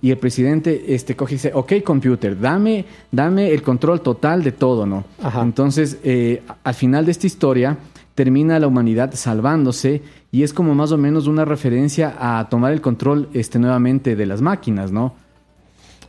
[0.00, 4.52] Y el presidente este, coge y dice, ok, computer, dame, dame el control total de
[4.52, 5.04] todo, ¿no?
[5.22, 5.42] Ajá.
[5.42, 7.76] Entonces, eh, al final de esta historia,
[8.14, 12.80] termina la humanidad salvándose y es como más o menos una referencia a tomar el
[12.80, 15.14] control este, nuevamente de las máquinas, ¿no?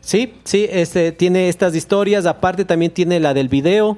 [0.01, 2.25] Sí, sí, este, tiene estas historias.
[2.27, 3.97] Aparte también tiene la del video.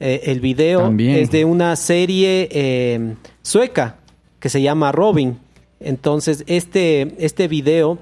[0.00, 1.16] Eh, el video También.
[1.16, 3.96] es de una serie eh, sueca
[4.40, 5.38] que se llama Robin.
[5.78, 7.98] Entonces, este, este video,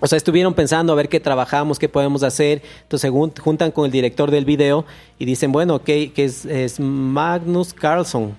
[0.00, 2.62] o sea, estuvieron pensando a ver qué trabajamos, qué podemos hacer.
[2.82, 4.86] Entonces, jun- juntan con el director del video
[5.18, 8.34] y dicen, bueno, ok, que es, es Magnus Carlson,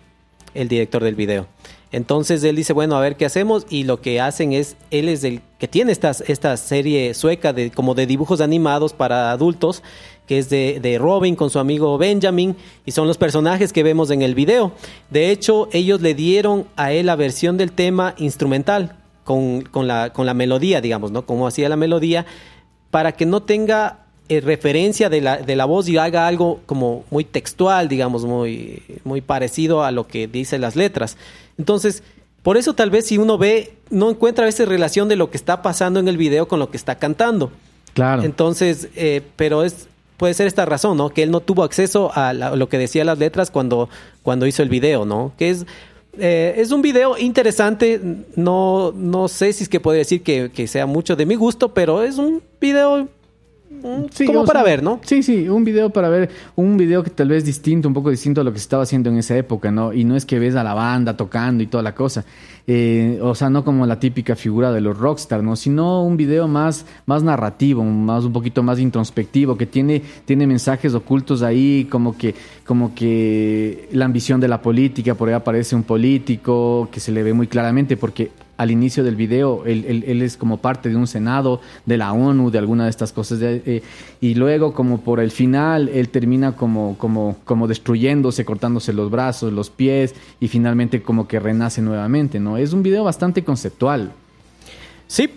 [0.53, 1.47] el director del video.
[1.91, 3.65] Entonces él dice, bueno, a ver qué hacemos.
[3.69, 7.71] Y lo que hacen es, él es el que tiene esta, esta serie sueca de,
[7.71, 9.83] como de dibujos animados para adultos,
[10.25, 14.09] que es de, de Robin con su amigo Benjamin, y son los personajes que vemos
[14.11, 14.71] en el video.
[15.09, 20.13] De hecho, ellos le dieron a él la versión del tema instrumental, con, con la,
[20.13, 21.25] con la melodía, digamos, ¿no?
[21.25, 22.25] Como hacía la melodía,
[22.89, 24.00] para que no tenga
[24.31, 28.81] eh, referencia de la, de la voz y haga algo como muy textual, digamos, muy,
[29.03, 31.17] muy parecido a lo que dicen las letras.
[31.57, 32.01] Entonces,
[32.43, 35.37] por eso tal vez si uno ve, no encuentra a veces relación de lo que
[35.37, 37.51] está pasando en el video con lo que está cantando.
[37.93, 38.23] Claro.
[38.23, 41.09] Entonces, eh, pero es puede ser esta razón, ¿no?
[41.09, 43.89] Que él no tuvo acceso a la- lo que decía las letras cuando,
[44.21, 45.33] cuando hizo el video, ¿no?
[45.37, 45.65] Que es,
[46.19, 47.99] eh, es un video interesante,
[48.35, 51.73] no, no sé si es que puede decir que, que sea mucho de mi gusto,
[51.73, 53.07] pero es un video
[54.11, 54.99] Sí, como para sea, ver, ¿no?
[55.03, 58.41] Sí, sí, un video para ver, un video que tal vez distinto, un poco distinto
[58.41, 59.93] a lo que se estaba haciendo en esa época, ¿no?
[59.93, 62.25] Y no es que ves a la banda tocando y toda la cosa.
[62.67, 65.55] Eh, o sea, no como la típica figura de los rockstar, ¿no?
[65.55, 70.93] Sino un video más, más narrativo, más un poquito más introspectivo, que tiene, tiene mensajes
[70.93, 75.83] ocultos ahí, como que, como que la ambición de la política, por ahí aparece un
[75.83, 80.21] político que se le ve muy claramente, porque al inicio del video, él, él- él
[80.21, 83.81] es como parte de un senado, de la ONU, de alguna de estas cosas, eh,
[84.21, 89.51] y luego como por el final, él termina como, como, como destruyéndose, cortándose los brazos,
[89.51, 92.57] los pies, y finalmente como que renace nuevamente, ¿no?
[92.57, 94.11] Es un video bastante conceptual.
[95.07, 95.29] Sí,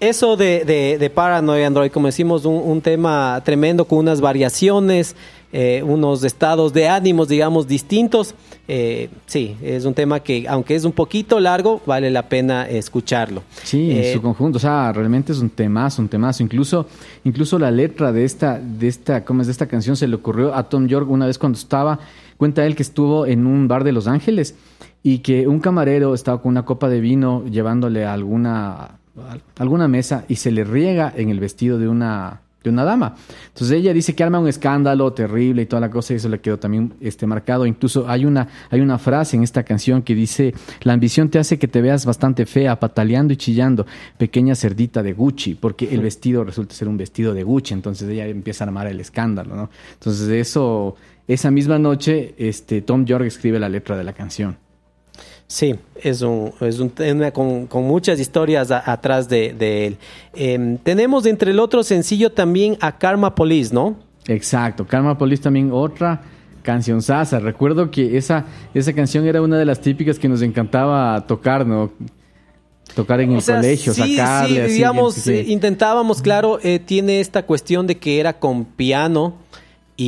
[0.00, 5.14] eso de, de, de Android, como decimos, un tema tremendo con unas variaciones,
[5.52, 8.34] eh, unos estados de ánimos, digamos, distintos.
[8.66, 13.42] Eh, sí, es un tema que, aunque es un poquito largo, vale la pena escucharlo.
[13.62, 16.42] Sí, Eh, en su conjunto, o sea, realmente es un temazo, un temazo.
[16.42, 16.86] Incluso,
[17.24, 19.46] incluso la letra de esta, de esta, ¿cómo es?
[19.46, 21.98] de esta canción se le ocurrió a Tom York una vez cuando estaba,
[22.38, 24.54] cuenta él que estuvo en un bar de Los Ángeles
[25.02, 29.88] y que un camarero estaba con una copa de vino llevándole a alguna, a alguna
[29.88, 33.16] mesa y se le riega en el vestido de una de una dama.
[33.48, 36.40] Entonces ella dice que arma un escándalo terrible y toda la cosa y eso le
[36.40, 37.66] quedó también este marcado.
[37.66, 41.58] Incluso hay una hay una frase en esta canción que dice, "La ambición te hace
[41.58, 43.86] que te veas bastante fea, pataleando y chillando,
[44.18, 48.26] pequeña cerdita de Gucci", porque el vestido resulta ser un vestido de Gucci, entonces ella
[48.26, 49.70] empieza a armar el escándalo, ¿no?
[49.94, 50.96] Entonces eso
[51.28, 54.56] esa misma noche este Tom York escribe la letra de la canción.
[55.52, 59.96] Sí, es un, es un tema con, con muchas historias a- atrás de, de él.
[60.34, 63.96] Em, tenemos entre el otro sencillo también a Karma Police, ¿no?
[64.28, 66.22] Exacto, Karma Police también otra
[66.62, 67.38] canción sasa.
[67.38, 71.92] Recuerdo que esa, esa canción era una de las típicas que nos encantaba tocar, ¿no?
[72.94, 74.72] Tocar en O el sea, colegio, sí, sacarle sí, así.
[74.72, 75.32] digamos, sí, sí.
[75.32, 79.34] eh, intentábamos, claro, eh, tiene esta cuestión de que era con piano
[79.96, 80.04] y,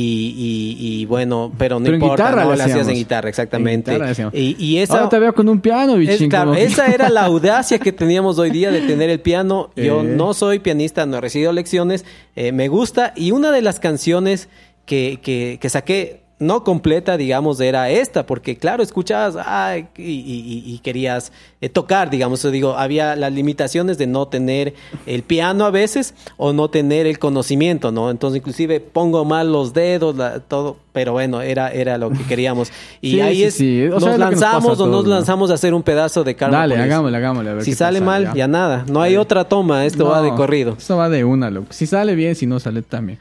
[0.79, 3.91] y- y bueno, pero no Pero importa, guitarra no la hacías en guitarra, exactamente.
[3.93, 6.87] En guitarra y, y esa, Ahora te veo con un piano, es- claro, como esa
[6.87, 9.69] era la audacia que teníamos hoy día de tener el piano.
[9.75, 10.03] Yo Eh.
[10.03, 12.03] no soy pianista, no he recibido lecciones,
[12.35, 13.13] eh, me gusta.
[13.15, 14.49] Y una de las canciones
[14.85, 20.63] que, que, que saqué, no completa, digamos, era esta, porque claro, escuchabas ay, y, y-
[20.65, 24.73] y- y querías eh, tocar, digamos, yo digo, había las limitaciones de no tener
[25.05, 28.11] el piano a veces o no tener el conocimiento, ¿no?
[28.11, 32.69] Entonces, inclusive pongo mal los dedos, la- todo, pero bueno, era, era lo que queríamos.
[33.01, 33.85] Y Sí, ahí sí, es, sí.
[33.87, 35.09] O nos sea, lanzamos o nos ¿no?
[35.11, 37.49] lanzamos a hacer un pedazo de Karma Dale, hagámosle, hagámosle.
[37.49, 38.83] A ver Si sale mal, ya nada.
[38.89, 39.85] No hay otra toma.
[39.85, 40.75] Esto va de corrido.
[40.77, 41.67] Esto va de una, loco.
[41.69, 43.19] Si sale bien, si no sale también.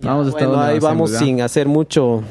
[0.00, 2.22] Vamos a estar bueno, ahí vamos sin hacer mucho.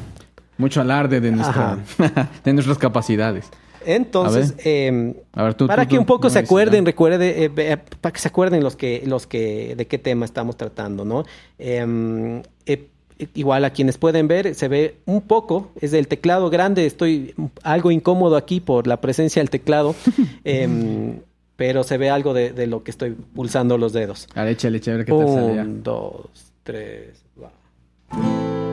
[0.58, 1.78] Mucho alarde de, nuestra,
[2.44, 3.48] de nuestras capacidades.
[3.86, 4.66] Entonces, ver.
[4.66, 8.12] eh, ver, tú- para tú- que tú- un poco se acuerden, recuerde, eh, ve- para
[8.12, 11.24] que se acuerden los que, los que, de qué tema estamos tratando, ¿no?
[11.58, 12.88] Eh, eh,
[13.34, 17.90] igual a quienes pueden ver, se ve un poco, es del teclado grande, estoy algo
[17.90, 19.94] incómodo aquí por la presencia del teclado,
[20.44, 21.18] eh,
[21.56, 24.28] pero se ve algo de, de lo que estoy pulsando los dedos.
[24.34, 25.62] A ver, échale, échale, a ver qué tal sale ya.
[25.62, 26.26] Un, dos,
[26.64, 28.67] tres, va.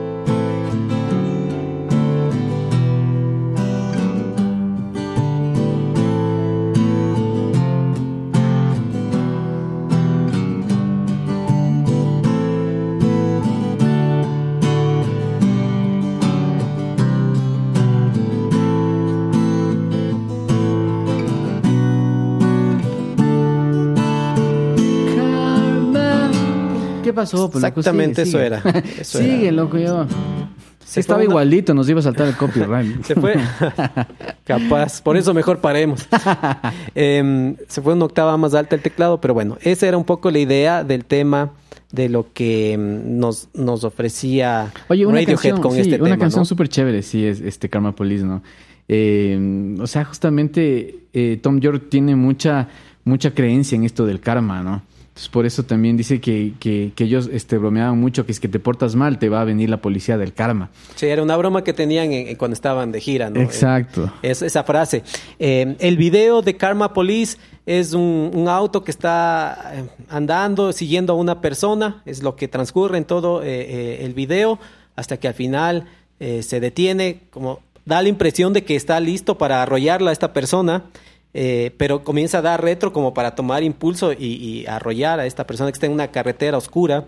[27.32, 27.50] Pasó?
[27.50, 27.80] Pues, loco?
[27.80, 28.70] Exactamente Sigue, eso sigue.
[28.72, 29.52] era, eso sigue, era.
[29.52, 30.06] loco, yo.
[30.84, 33.02] Se Estaba una- igualito, nos iba a saltar el copyright.
[33.04, 33.34] Se fue.
[34.44, 35.00] Capaz.
[35.02, 36.06] Por eso mejor paremos.
[36.94, 40.30] Em, se fue una octava más alta el teclado, pero bueno, esa era un poco
[40.30, 41.50] la idea del tema
[41.92, 46.04] de lo que em, nos, nos ofrecía Oye, una Radiohead canción, con sí, este una
[46.04, 46.18] tema.
[46.18, 46.44] canción ¿no?
[46.46, 48.42] súper chévere, sí, es este Karma Police, ¿no?
[48.88, 52.68] Eh, o sea, justamente eh, Tom York tiene mucha,
[53.04, 54.82] mucha creencia en esto del karma, ¿no?
[55.16, 58.48] Entonces, por eso también dice que, que, que ellos este, bromeaban mucho, que es que
[58.48, 60.68] te portas mal, te va a venir la policía del karma.
[60.94, 63.40] Sí, era una broma que tenían en- en cuando estaban de gira, ¿no?
[63.40, 64.12] Exacto.
[64.20, 65.04] Es esa frase.
[65.38, 71.14] Eh, el video de Karma Police es un, un auto que está eh, andando, siguiendo
[71.14, 72.02] a una persona.
[72.04, 74.58] Es lo que transcurre en todo eh, eh, el video
[74.96, 75.86] hasta que al final
[76.20, 77.20] eh, se detiene.
[77.30, 80.84] Como da la impresión de que está listo para arrollarla a esta persona.
[81.38, 85.46] Eh, pero comienza a dar retro como para tomar impulso y, y arrollar a esta
[85.46, 87.04] persona que está en una carretera oscura.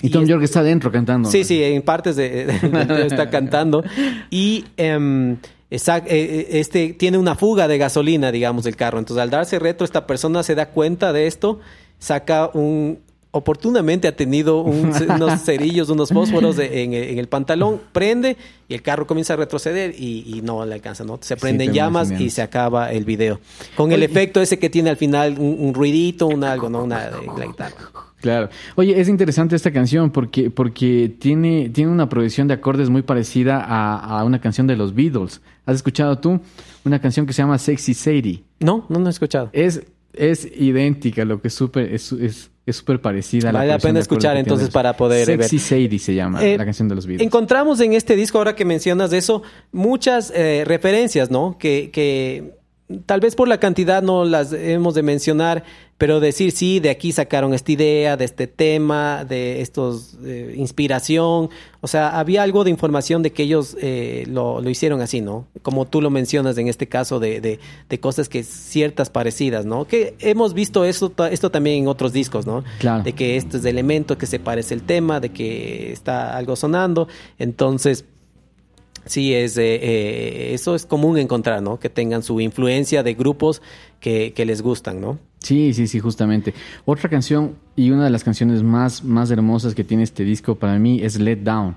[0.00, 1.28] Y Tom es- York está adentro cantando.
[1.28, 3.82] Sí, sí, en partes de, de- de- está cantando.
[4.30, 5.32] Y em,
[5.70, 8.98] eh, eh, este tiene una fuga de gasolina, digamos, del carro.
[9.00, 11.58] Entonces, al darse retro, esta persona se da cuenta de esto,
[11.98, 13.00] saca un.
[13.36, 18.36] Oportunamente ha tenido un- unos cerillos, unos fósforos de- en, el- en el pantalón, prende
[18.68, 21.18] y el carro comienza a retroceder y, y no le alcanza, ¿no?
[21.20, 23.40] Se prenden llamas y se acaba el video.
[23.76, 26.84] Con el efecto ese que tiene al final un, un ruidito, un algo, ¿no?
[26.84, 27.74] Una la guitarra.
[28.20, 28.48] Claro.
[28.76, 33.60] Oye, es interesante esta canción porque, porque tiene, tiene una progresión de acordes muy parecida
[33.62, 35.42] a, a una canción de los Beatles.
[35.66, 36.40] ¿Has escuchado tú
[36.86, 38.42] una canción que se llama Sexy Sadie?
[38.60, 39.50] No, no, no he escuchado.
[39.52, 39.82] Es,
[40.16, 43.78] es idéntica, lo que es súper es, es, es súper parecida a la Vale la
[43.78, 45.48] pena escuchar, entonces, para poder ver.
[45.48, 47.26] Sexy Sadie se llama Eh, la canción de los Beatles.
[47.26, 51.56] Encontramos en este disco, ahora que mencionas eso, muchas eh, referencias, ¿no?
[51.58, 52.54] Que, que
[53.06, 55.64] tal vez por la cantidad no las hemos de mencionar,
[55.96, 61.50] pero decir sí, de aquí sacaron esta idea, de este tema, de estos eh, inspiración.
[61.80, 65.46] O sea, había algo de información de que ellos eh, lo, lo hicieron así, ¿no?
[65.62, 69.86] Como tú lo mencionas en este caso de, de, de cosas que ciertas parecidas, ¿no?
[69.86, 72.64] Que hemos visto eso, ta- esto también en otros discos, ¿no?
[72.80, 73.04] Claro.
[73.04, 76.56] De que este es el elemento que se parece el tema, de que está algo
[76.56, 77.06] sonando.
[77.38, 78.04] Entonces,
[79.06, 81.78] sí, es, eh, eh, eso es común encontrar, ¿no?
[81.78, 83.62] Que tengan su influencia de grupos
[84.00, 85.18] que, que les gustan, ¿no?
[85.44, 86.54] Sí, sí, sí, justamente.
[86.86, 90.78] Otra canción y una de las canciones más, más hermosas que tiene este disco para
[90.78, 91.76] mí es Let Down.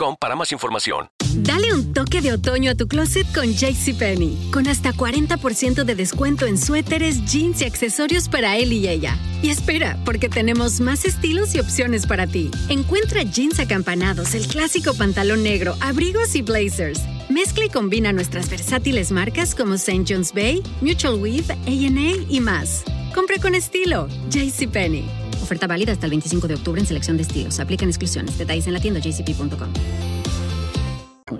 [0.19, 1.07] para más información.
[1.35, 6.45] Dale un toque de otoño a tu closet con JCPenney, con hasta 40% de descuento
[6.45, 9.17] en suéteres, jeans y accesorios para él y ella.
[9.41, 12.49] Y espera, porque tenemos más estilos y opciones para ti.
[12.69, 17.01] Encuentra jeans acampanados, el clásico pantalón negro, abrigos y blazers.
[17.29, 20.03] Mezcla y combina nuestras versátiles marcas como St.
[20.07, 22.83] John's Bay, Mutual Weave, A&A y más.
[23.13, 24.07] Compra con estilo.
[24.29, 25.05] JCPenney.
[25.43, 27.59] Oferta válida hasta el 25 de octubre en selección de estilos.
[27.59, 28.37] Aplican exclusiones.
[28.37, 29.69] Detalles en la tienda jcp.com.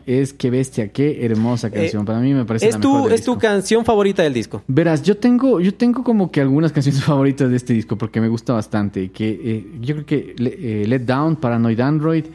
[0.06, 2.06] Es que bestia, qué hermosa canción.
[2.06, 4.64] para mí me parece Es la mejor tu, del es tu canción favorita del disco.
[4.68, 8.28] Verás, yo tengo, yo tengo como que algunas canciones favoritas de este disco porque me
[8.28, 9.12] gusta bastante.
[9.12, 12.26] Que eh, yo creo que eh, Let Down, Paranoid Android,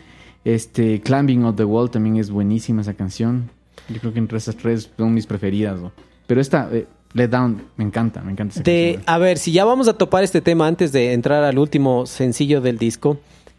[0.45, 3.51] este Climbing of the Wall también es buenísima esa canción.
[3.89, 5.81] Yo creo que entre esas tres son mis preferidas.
[5.81, 5.93] ¿no?
[6.27, 9.89] Pero esta, eh, Let Down, me encanta, me encanta De, a ver, si ya vamos
[9.89, 13.19] a topar este tema antes de entrar al último sencillo del disco,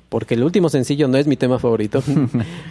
[0.10, 2.04] porque el último sencillo no es mi tema favorito.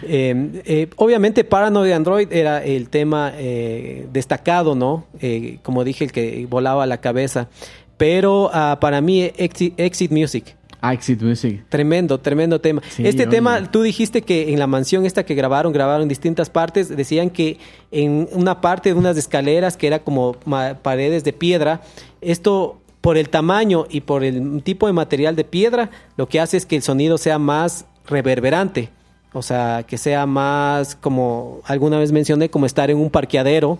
[0.08, 5.04] Eh, eh, obviamente, Paranoid Android era el tema eh, destacado, ¿no?
[5.20, 7.48] Eh, como dije, el que volaba la cabeza.
[7.96, 10.54] Pero ah, para mí, Exit, Exit Music.
[10.80, 11.64] Ah, Exit Music.
[11.68, 12.82] Tremendo, tremendo tema.
[12.88, 16.50] Sí, este tema, tú dijiste que en la mansión esta que grabaron, grabaron en distintas
[16.50, 17.58] partes, decían que
[17.90, 20.34] en una parte de unas escaleras que era como
[20.82, 21.80] paredes de piedra,
[22.20, 26.56] esto por el tamaño y por el tipo de material de piedra, lo que hace
[26.56, 28.90] es que el sonido sea más reverberante.
[29.32, 33.78] O sea, que sea más como alguna vez mencioné, como estar en un parqueadero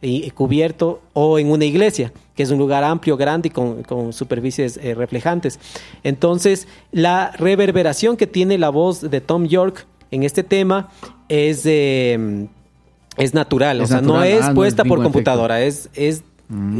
[0.00, 4.12] y, cubierto o en una iglesia, que es un lugar amplio, grande y con, con
[4.12, 5.58] superficies eh, reflejantes.
[6.04, 10.88] Entonces, la reverberación que tiene la voz de Tom York en este tema
[11.28, 12.46] es, eh,
[13.16, 14.28] es natural, o sea, no natural.
[14.28, 16.22] es Ah, no es puesta por computadora, es, es,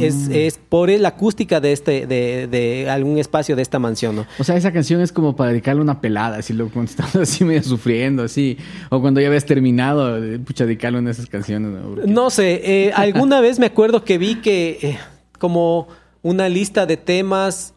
[0.00, 4.26] es, es por la acústica de, este, de, de algún espacio de esta mansión, ¿no?
[4.38, 7.44] O sea, esa canción es como para dedicarle una pelada, así lo cuando estás así
[7.44, 8.56] medio sufriendo, así.
[8.90, 11.70] O cuando ya habías terminado, eh, pucha, dedicarle una de esas canciones.
[11.72, 11.88] ¿no?
[11.94, 14.98] Porque- No sé, eh, alguna vez me acuerdo que vi que eh,
[15.38, 15.88] como
[16.22, 17.74] una lista de temas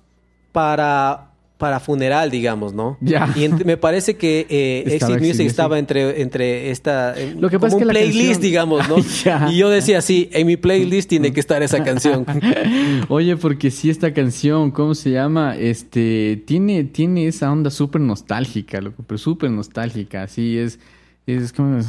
[0.52, 1.31] para,
[1.62, 2.98] para funeral, digamos, ¿no?
[3.02, 3.32] Ya.
[3.36, 7.14] Y me parece que eh, Exit Music estaba entre, entre esta...
[7.16, 8.96] eh, Lo que como pasa es que un la playlist, canción- digamos, ¿no?
[9.24, 9.48] Ya.
[9.52, 12.26] Y yo decía, sí, en mi playlist tiene que estar esa canción.
[13.10, 15.56] Oye, porque sí esta canción, ¿cómo se llama?
[15.56, 20.80] Este, tiene, tiene esa onda súper nostálgica, loco, pero súper nostálgica, así es,
[21.28, 21.80] es como...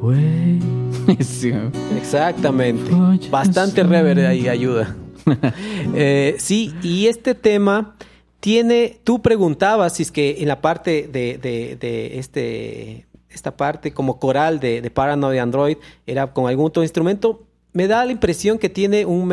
[0.00, 0.73] Güey.
[1.96, 2.90] Exactamente.
[3.30, 3.90] Bastante eso.
[3.90, 4.96] reverb ahí ayuda.
[5.94, 7.96] Eh, sí, y este tema
[8.40, 13.92] tiene, tú preguntabas si es que en la parte de, de, de este, esta parte
[13.92, 15.76] como coral de, de Paranoid Android
[16.06, 19.28] era con algún otro instrumento, me da la impresión que tiene un.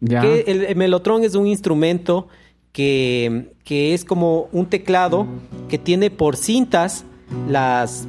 [0.00, 0.20] Ya.
[0.20, 2.28] Que el, el melotron es un instrumento
[2.72, 5.26] que, que es como un teclado
[5.68, 7.04] que tiene por cintas
[7.48, 8.06] las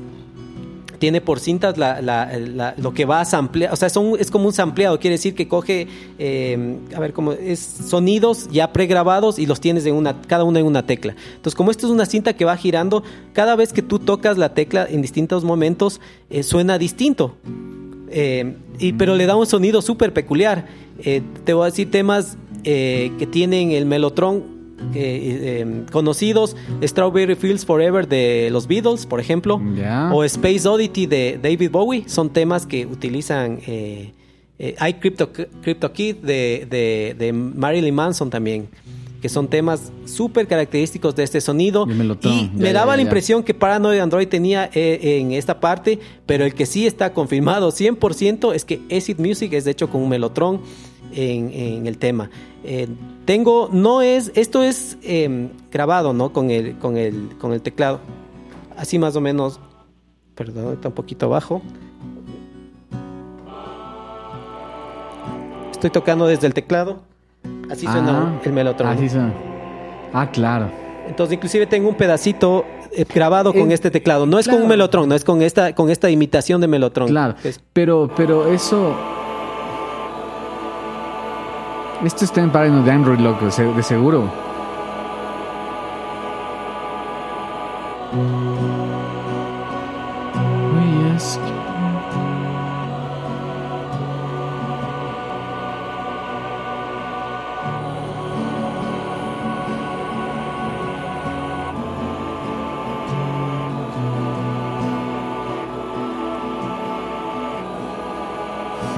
[1.04, 4.32] tiene por cintas la, la- la- lo que va a samplear, o sea, son- es
[4.32, 5.86] como un sampleado, quiere decir que coge,
[6.18, 10.60] eh, a ver, como es sonidos ya pregrabados y los tienes en una, cada uno
[10.60, 11.14] en una tecla.
[11.36, 14.54] Entonces, como esto es una cinta que va girando, cada vez que tú tocas la
[14.54, 16.00] tecla en distintos momentos,
[16.30, 17.36] eh, suena distinto.
[18.10, 20.68] Eh, y, pero le da un sonido súper peculiar.
[21.44, 24.53] Te voy a decir temas que tienen el melotron
[24.94, 29.60] eh, eh, conocidos, Strawberry Fields Forever de los Beatles, por ejemplo,
[30.14, 34.12] o Space Oddity de David Bowie, son temas que utilizan eh,
[34.60, 35.32] eh, I Crypto,
[35.62, 38.68] Crypto Kid de, de- de Marilyn Manson también,
[39.22, 41.86] que son temas súper característicos de este sonido.
[41.90, 45.32] Y melotron, Y ya, me daba ya, la impresión que Paranoid Android tenía eh, en
[45.32, 49.72] esta parte, pero el que sí está confirmado 100% es que Acid Music es de
[49.72, 50.60] hecho con un melotron
[51.16, 52.30] en, en el tema.
[52.64, 52.88] Eh,
[53.26, 56.32] tengo, no es, esto es eh, grabado, ¿no?
[56.34, 58.00] Con el, con el, con el teclado.
[58.78, 59.60] Así más o menos,
[60.36, 61.62] perdón, está un poquito abajo.
[65.72, 67.00] Estoy tocando desde el teclado.
[67.70, 68.90] Así suena Ah, el melotron.
[68.90, 69.34] Así suena.
[70.14, 70.70] Ah, claro.
[71.08, 74.26] Entonces, inclusive tengo un pedacito eh, grabado con En- este teclado.
[74.26, 74.64] No es con claro.
[74.66, 77.10] un melotron, no es con esta, con esta imitación de melotron.
[77.10, 77.36] Claro.
[77.44, 78.96] Es- Pero, pero eso.
[82.04, 84.30] Esto está en Paranoid Android, loco, de seguro.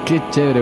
[0.05, 0.61] Qué chévere,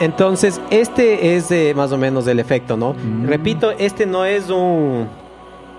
[0.00, 2.94] entonces este es eh, más o menos el efecto, ¿no?
[2.94, 3.26] Mm.
[3.26, 5.08] Repito, este no es un...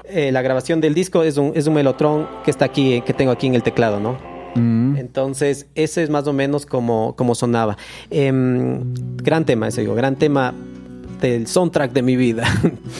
[0.05, 3.31] eh, la grabación del disco es un, es un melotron que está aquí, que tengo
[3.31, 4.17] aquí en el teclado, ¿no?
[4.55, 4.95] Mm.
[4.97, 7.77] Entonces, ese es más o menos como, como sonaba.
[8.09, 10.53] Em, gran tema, ese digo, gran tema
[11.29, 12.45] del soundtrack de mi vida.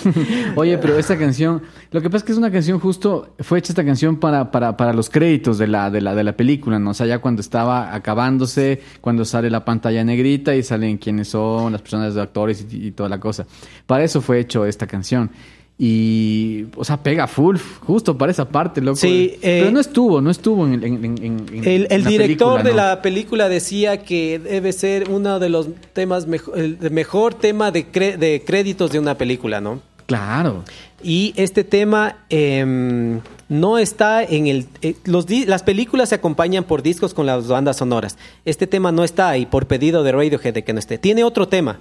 [0.55, 1.61] Oye, pero esta canción,
[1.91, 4.75] lo que pasa es que es una canción justo, fue hecha esta canción para, para,
[4.77, 6.91] para los créditos de la, de, la, de la película, ¿no?
[6.91, 11.71] O sea, ya cuando estaba acabándose, cuando sale la pantalla negrita y salen quiénes son,
[11.71, 13.45] las personas de actores y, y toda la cosa.
[13.85, 15.29] Para eso fue hecho esta canción.
[15.77, 18.95] Y, o sea, pega full, justo para esa parte, loco.
[18.95, 21.17] Sí, eh, pero no estuvo, no estuvo en, en, en-
[21.51, 22.75] en- El, el director película, de ¿no?
[22.77, 27.91] la película decía que debe ser uno de los temas, mejo- el mejor tema de,
[27.91, 29.81] cre- de créditos de una película, ¿no?
[30.05, 30.63] Claro.
[31.03, 33.19] Y este tema em,
[33.49, 34.67] no está en el...
[34.81, 38.17] eh, los las películas se acompañan por discos con las bandas sonoras.
[38.45, 40.97] Este tema no está ahí por pedido de Radiohead de que no esté.
[40.99, 41.79] Tiene otro tema,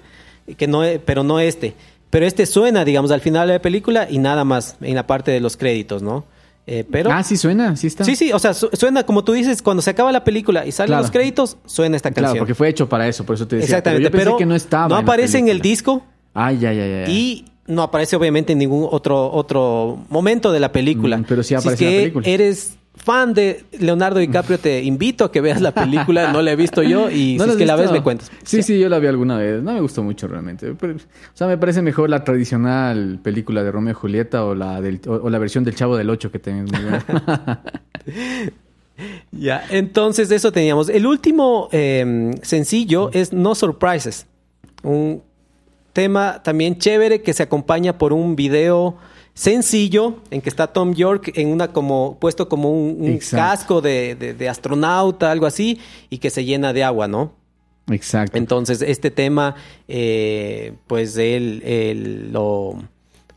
[0.57, 1.74] que no, e- pero no este.
[2.15, 5.33] Pero este suena, digamos, al final de la película y nada más en la parte
[5.33, 6.25] de los créditos, ¿no?
[6.65, 7.11] Eh, pero...
[7.11, 8.05] ah, sí suena, sí está.
[8.05, 10.71] Sí, sí, o sea, su- suena como tú dices, cuando se acaba la película y
[10.71, 11.03] salen Claro.
[11.03, 12.39] los créditos, suena esta Claro, canción.
[12.43, 13.67] porque fue hecho para eso, por eso te decía.
[13.79, 14.89] Exactamente, pero yo pensé pero que no estaba.
[14.89, 16.05] no en aparece en el disco
[16.35, 17.11] Ay, ya, ya, ya.
[17.11, 21.19] y no aparece obviamente en ningún otro otro momento de la película.
[21.19, 22.29] Mm, pero sí si es aparece en la película.
[22.29, 26.32] eres fan de Leonardo DiCaprio, te invito a que veas la película.
[26.32, 28.30] No la he visto yo y ¿No si es que la ves me cuentas.
[28.45, 29.62] Sí, sí, yo la vi alguna vez.
[29.62, 30.74] No me gustó mucho realmente.
[30.78, 30.99] Pero, o
[31.34, 35.12] sea, me parece mejor la tradicional película de Romeo y Julieta o la del, o,
[35.14, 37.62] o la versión del Chavo del Ocho que tenés muy buena.
[39.32, 40.88] Ya, entonces eso teníamos.
[40.88, 44.26] El último eh, sencillo es No Surprises.
[44.82, 45.22] Un
[45.92, 48.97] tema también chévere que se acompaña por un video
[49.35, 54.35] sencillo en que está Tom York en una como puesto como un, casco de, de-
[54.35, 55.78] de astronauta, algo así,
[56.09, 57.32] y que se llena de agua, ¿no?
[57.91, 58.39] Exacto.
[58.39, 59.57] Entonces, este tema,
[59.89, 62.78] eh, pues él, él lo,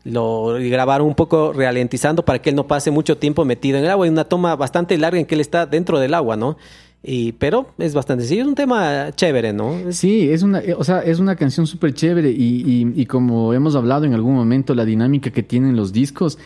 [0.04, 3.90] lo grabaron un poco ralentizando para que él no pase mucho tiempo metido en el
[3.90, 4.06] agua.
[4.06, 6.56] Y una toma bastante larga en que él está dentro del agua, ¿no?
[7.02, 9.76] Y, pero es bastante sencillo, es un tema chévere, ¿no?
[9.92, 12.34] Sí, es una, eh, o sea, es una canción súper chévere y,
[12.66, 16.38] y- y como hemos hablado en algún momento, la dinámica que tienen los discos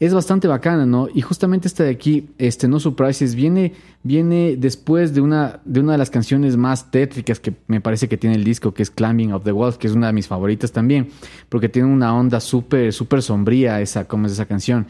[0.00, 1.08] es bastante bacana, ¿no?
[1.14, 5.92] Y justamente esta de aquí, este No Surprises, viene, viene después de una, de una
[5.92, 9.34] de las canciones más tétricas que me parece que tiene el disco, que es Climbing
[9.34, 11.08] of the Walls, que es una de mis favoritas también,
[11.50, 14.86] porque tiene una onda súper, súper sombría esa, como es esa canción.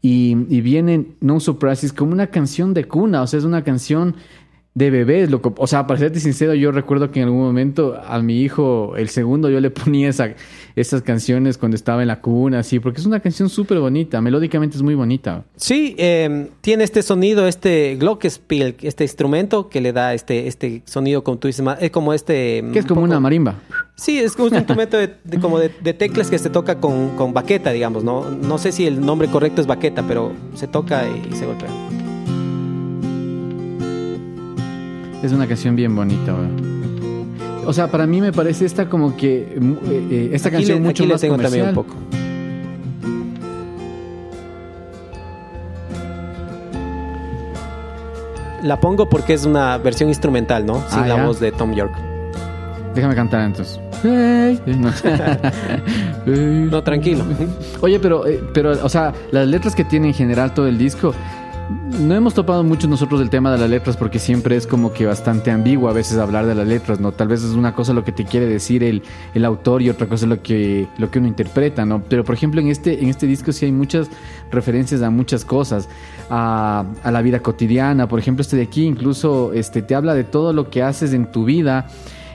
[0.00, 4.14] Y, y viene No Surprises como una canción de cuna, o sea, es una canción
[4.74, 5.54] de bebés, loco.
[5.58, 9.10] O sea, para serte sincero, yo recuerdo que en algún momento a mi hijo, el
[9.10, 10.30] segundo, yo le ponía esa,
[10.76, 14.76] esas canciones cuando estaba en la cuna, así, porque es una canción súper bonita, melódicamente
[14.76, 15.44] es muy bonita.
[15.56, 21.22] Sí, eh, tiene este sonido, este glockenspiel, este instrumento que le da este, este sonido,
[21.22, 22.64] como tú dices, es como este...
[22.72, 23.56] Que es un como poco- una marimba.
[23.96, 27.34] Sí, es un instrumento de, de- como de, de teclas que se toca con, con
[27.34, 28.30] baqueta, digamos, ¿no?
[28.30, 31.68] No sé si el nombre correcto es baqueta, pero se toca y, se golpea.
[35.22, 36.82] Es una canción bien bonita, weón.
[37.64, 39.56] O sea, para mí me parece esta como que...
[39.56, 41.64] eh, eh, esta Aquí canción le, mucho aquí le más tengo comercial.
[41.66, 41.96] también un poco.
[48.62, 50.82] La pongo porque es una versión instrumental, ¿no?
[50.88, 51.26] Sin Ah, la ya.
[51.26, 51.92] voz de Tom York.
[52.94, 53.80] Déjame cantar entonces.
[56.24, 57.24] No, tranquilo.
[57.80, 61.12] Oye, pero, eh, pero, o sea, las letras que tiene en general todo el disco,
[61.72, 65.06] no hemos topado mucho nosotros del tema de las letras porque siempre es como que
[65.06, 67.12] bastante ambiguo a veces hablar de las letras, ¿no?
[67.12, 69.02] Tal vez es una cosa lo que te quiere decir el,
[69.34, 72.02] el autor y otra cosa lo que, lo que uno interpreta, ¿no?
[72.08, 74.08] Pero, por ejemplo, en este, en este disco sí hay muchas
[74.50, 75.88] referencias a muchas cosas,
[76.30, 78.08] a, a la vida cotidiana.
[78.08, 81.30] Por ejemplo, este de aquí incluso este, te habla de todo lo que haces en
[81.30, 81.86] tu vida.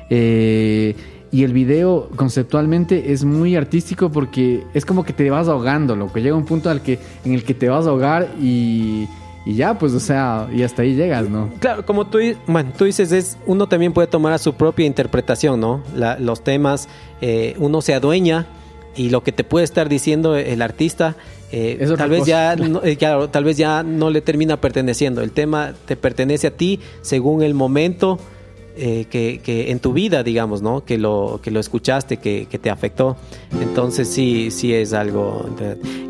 [0.09, 0.95] Eh,
[1.29, 6.19] y el video conceptualmente es muy artístico porque es como que te vas ahogando, loco.
[6.19, 9.07] Llega un punto al que, en el que te vas a ahogar y,
[9.50, 11.50] y ya, pues, o sea, y hasta ahí llegas, ¿no?
[11.60, 15.60] Claro, como tú, bueno, tú dices, es, uno también puede tomar a su propia interpretación,
[15.60, 15.82] ¿no?
[15.95, 16.89] La- los temas,
[17.22, 18.45] eh, uno se adueña
[18.95, 21.16] y lo que te puede estar diciendo el artista,
[21.52, 22.30] eh, tal vez cosa.
[22.30, 25.22] ya, no, eh, claro, tal vez ya no le termina perteneciendo.
[25.22, 28.20] El tema te pertenece a ti según el momento
[28.78, 30.86] eh, que, que en tu vida, digamos, ¿no?
[30.86, 33.17] Que lo, que lo escuchaste, que, que te afectó.
[33.61, 35.45] Entonces sí, sí es algo.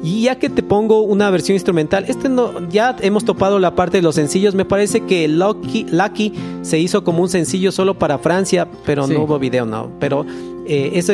[0.04, 3.98] Y ya que te pongo una versión instrumental, este no, ya hemos topado la parte
[3.98, 4.54] de los sencillos.
[4.56, 9.14] Me parece que Lucky, Lucky se hizo como un sencillo solo para Francia, pero Sí.
[9.14, 9.92] no hubo video, no.
[10.00, 10.26] Pero
[10.68, 11.14] eh, eso,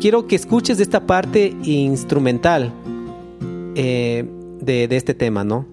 [0.00, 2.72] quiero que escuches esta parte instrumental
[3.74, 4.24] eh,
[4.60, 5.66] de, de este tema, ¿no?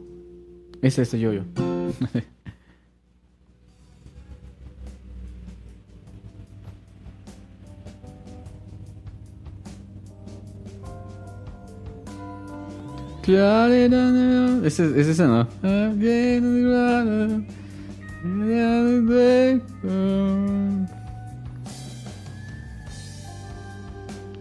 [0.82, 1.42] Es este yo-yo.
[14.66, 15.48] Es ese, ¿no?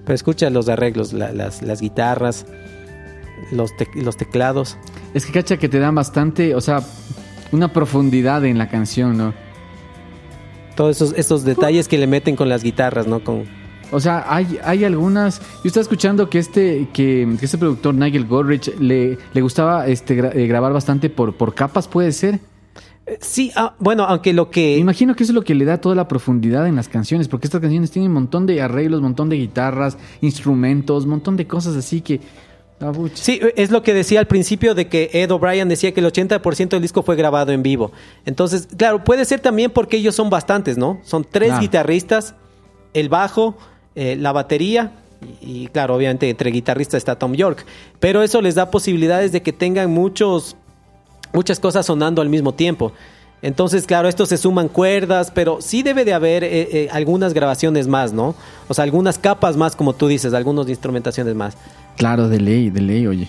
[0.05, 2.47] Pero escucha los arreglos, la- las, las guitarras,
[3.53, 4.76] los, los teclados.
[5.14, 6.82] Es que cacha que te dan bastante, o sea,
[7.53, 9.34] una profundidad en la canción, ¿no?
[10.76, 13.22] Todos esos, esos detalles que le meten con las guitarras, ¿no?
[13.22, 13.45] Con,
[13.91, 15.41] O sea, hay, hay algunas.
[15.41, 20.16] Yo estaba escuchando que este, que, que este productor Nigel Godrich le, le gustaba este
[20.22, 22.34] gra- eh, grabar bastante por, por capas, puede ser.
[23.07, 24.76] Eh, Sí, ah, bueno, aunque lo Me que...
[24.76, 27.47] imagino que eso es lo que le da toda la profundidad en las canciones, porque
[27.47, 31.47] estas canciones tienen un montón de arreglos, un montón de guitarras, instrumentos, un montón de
[31.47, 32.20] cosas así que.
[32.80, 32.93] ah.
[33.14, 36.68] Sí, es lo que decía al principio de que Ed O'Brien decía que el 80%
[36.68, 37.91] del disco fue grabado en vivo.
[38.26, 41.01] Entonces, claro, puede ser también porque ellos son bastantes, ¿no?
[41.03, 42.34] Son tres guitarristas,
[42.95, 43.57] el bajo,
[44.01, 44.93] eh, la batería
[45.41, 47.67] y, y, claro, obviamente entre guitarristas está Tom York.
[47.99, 50.57] Pero eso les da posibilidades de que tengan muchos,
[51.33, 52.93] muchas cosas sonando al mismo tiempo.
[53.43, 57.89] Entonces, claro, esto se suman cuerdas, pero sí debe de haber eh, eh, algunas grabaciones
[57.89, 58.35] más, ¿no?
[58.69, 61.57] O sea, algunas capas más, como tú dices, algunas instrumentaciones más.
[61.97, 63.29] Claro, de ley, de ley, oye.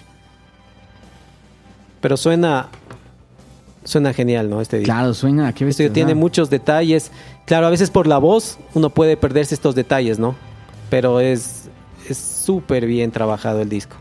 [2.01, 2.69] Pero suena.
[3.83, 4.61] Suena genial, ¿no?
[4.61, 4.93] Este disco.
[4.93, 5.53] Claro, suena.
[5.53, 5.79] ¿qué ves?
[5.79, 7.11] Este tiene muchos detalles.
[7.45, 10.35] Claro, a veces por la voz uno puede perderse estos detalles, ¿no?
[10.89, 11.69] Pero es
[12.07, 13.95] es súper bien trabajado el disco.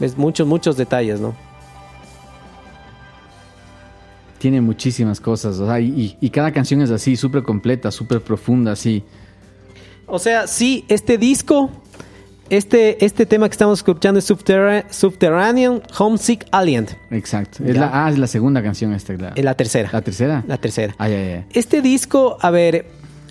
[0.00, 1.34] Es muchos, muchos detalles, ¿no?
[4.38, 8.70] Tiene muchísimas cosas, o sea, y, y- cada canción es así, súper completa, súper profunda,
[8.72, 9.02] así.
[10.06, 11.70] O sea, sí, este disco,
[12.48, 16.86] este, este tema que estamos escuchando es Subterra- Subterranean Homesick Alien.
[17.10, 17.64] Exacto.
[17.64, 19.34] Es la, ah, es la segunda canción esta, claro.
[19.36, 19.90] Es la tercera.
[19.92, 20.44] ¿La tercera?
[20.46, 20.94] La tercera.
[20.98, 21.46] Ah, ya, ya.
[21.52, 22.86] Este disco, a ver,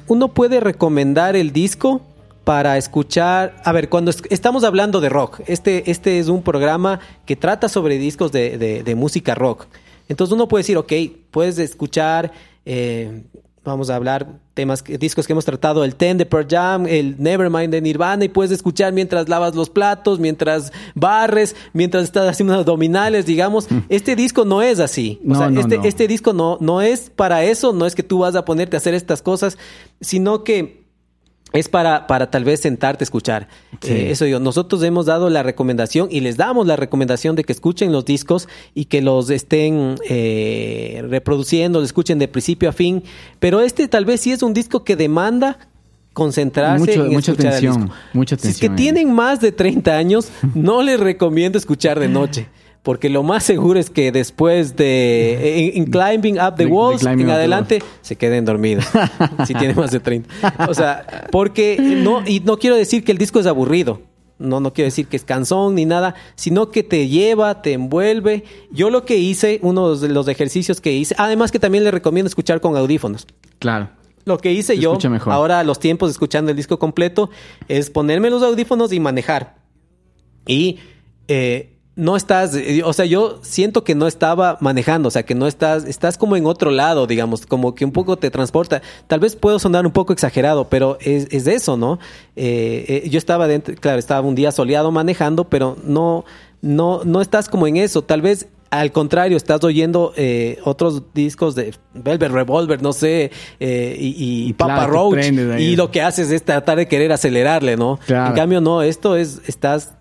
[0.07, 2.01] uno puede recomendar el disco
[2.43, 6.99] para escuchar, a ver, cuando es- estamos hablando de rock, este, este es un programa
[7.25, 9.65] que trata sobre discos de, de- de música rock.
[10.07, 10.93] Entonces uno puede decir, ok,
[11.31, 12.31] puedes escuchar,
[12.65, 13.23] eh,
[13.67, 17.71] vamos a hablar temas, discos que hemos tratado, el Ten de Pearl Jam, el Nevermind
[17.71, 23.25] de Nirvana, y puedes escuchar mientras lavas los platos, mientras barres, mientras estás haciendo abdominales,
[23.25, 23.67] digamos.
[23.89, 25.19] Este disco no es así.
[25.23, 25.83] O No, sea, no, este, no.
[25.83, 28.79] este disco no, no es para eso, no es que tú vas a ponerte a
[28.79, 29.57] hacer estas cosas,
[30.01, 30.86] sino que
[31.53, 33.47] es para, para tal vez sentarte a escuchar.
[33.81, 33.91] Sí.
[33.93, 37.53] Eh, eso digo, nosotros hemos dado la recomendación y les damos la recomendación de que
[37.53, 43.03] escuchen los discos y que los estén eh, reproduciendo, lo escuchen de principio a fin.
[43.39, 45.57] Pero este tal vez sí es un disco que demanda
[46.13, 47.95] concentrarse Mucho- en mucha escuchar el atención, disco.
[48.13, 52.07] mucha Si es que atención tienen más de 30 años, no les recomiendo escuchar de
[52.09, 52.47] noche.
[52.87, 57.05] Porque lo más seguro es que después de en Climbing Up the De- de Walls
[57.05, 58.85] en adelante se queden dormidos.
[59.45, 60.29] si tienen más de 30.
[60.69, 63.99] O sea, porque no, y no quiero decir que el disco es aburrido.
[64.39, 68.45] No, no quiero decir que es cansón ni nada, sino que te lleva, te envuelve.
[68.71, 72.29] Yo lo que hice, uno de los ejercicios que hice, además que también les recomiendo
[72.29, 73.27] escuchar con audífonos.
[73.59, 73.89] Claro.
[74.23, 75.33] Lo que hice yo, mejor.
[75.33, 77.31] ahora los tiempos escuchando el disco completo,
[77.67, 79.57] es ponerme los audífonos y manejar.
[80.47, 80.79] Y
[81.27, 85.33] eh, no estás, eh, o sea, yo siento que no estaba manejando, o sea, que
[85.33, 88.83] no estás, estás como en otro lado, digamos, como que un poco te transporta.
[89.07, 91.99] Tal vez puedo sonar un poco exagerado, pero es, es eso, ¿no?
[92.35, 96.23] Eh, eh, yo estaba dentro, claro, estaba un día soleado manejando, pero no,
[96.61, 98.03] no, no estás como en eso.
[98.03, 103.95] Tal vez al contrario, estás oyendo eh, otros discos de Velvet Revolver, no sé, eh,
[103.99, 105.25] y, y Y Papa Roach,
[105.57, 107.99] y lo que haces es tratar de querer acelerarle, ¿no?
[108.05, 108.29] Claro.
[108.29, 109.93] En cambio, no, esto es, estás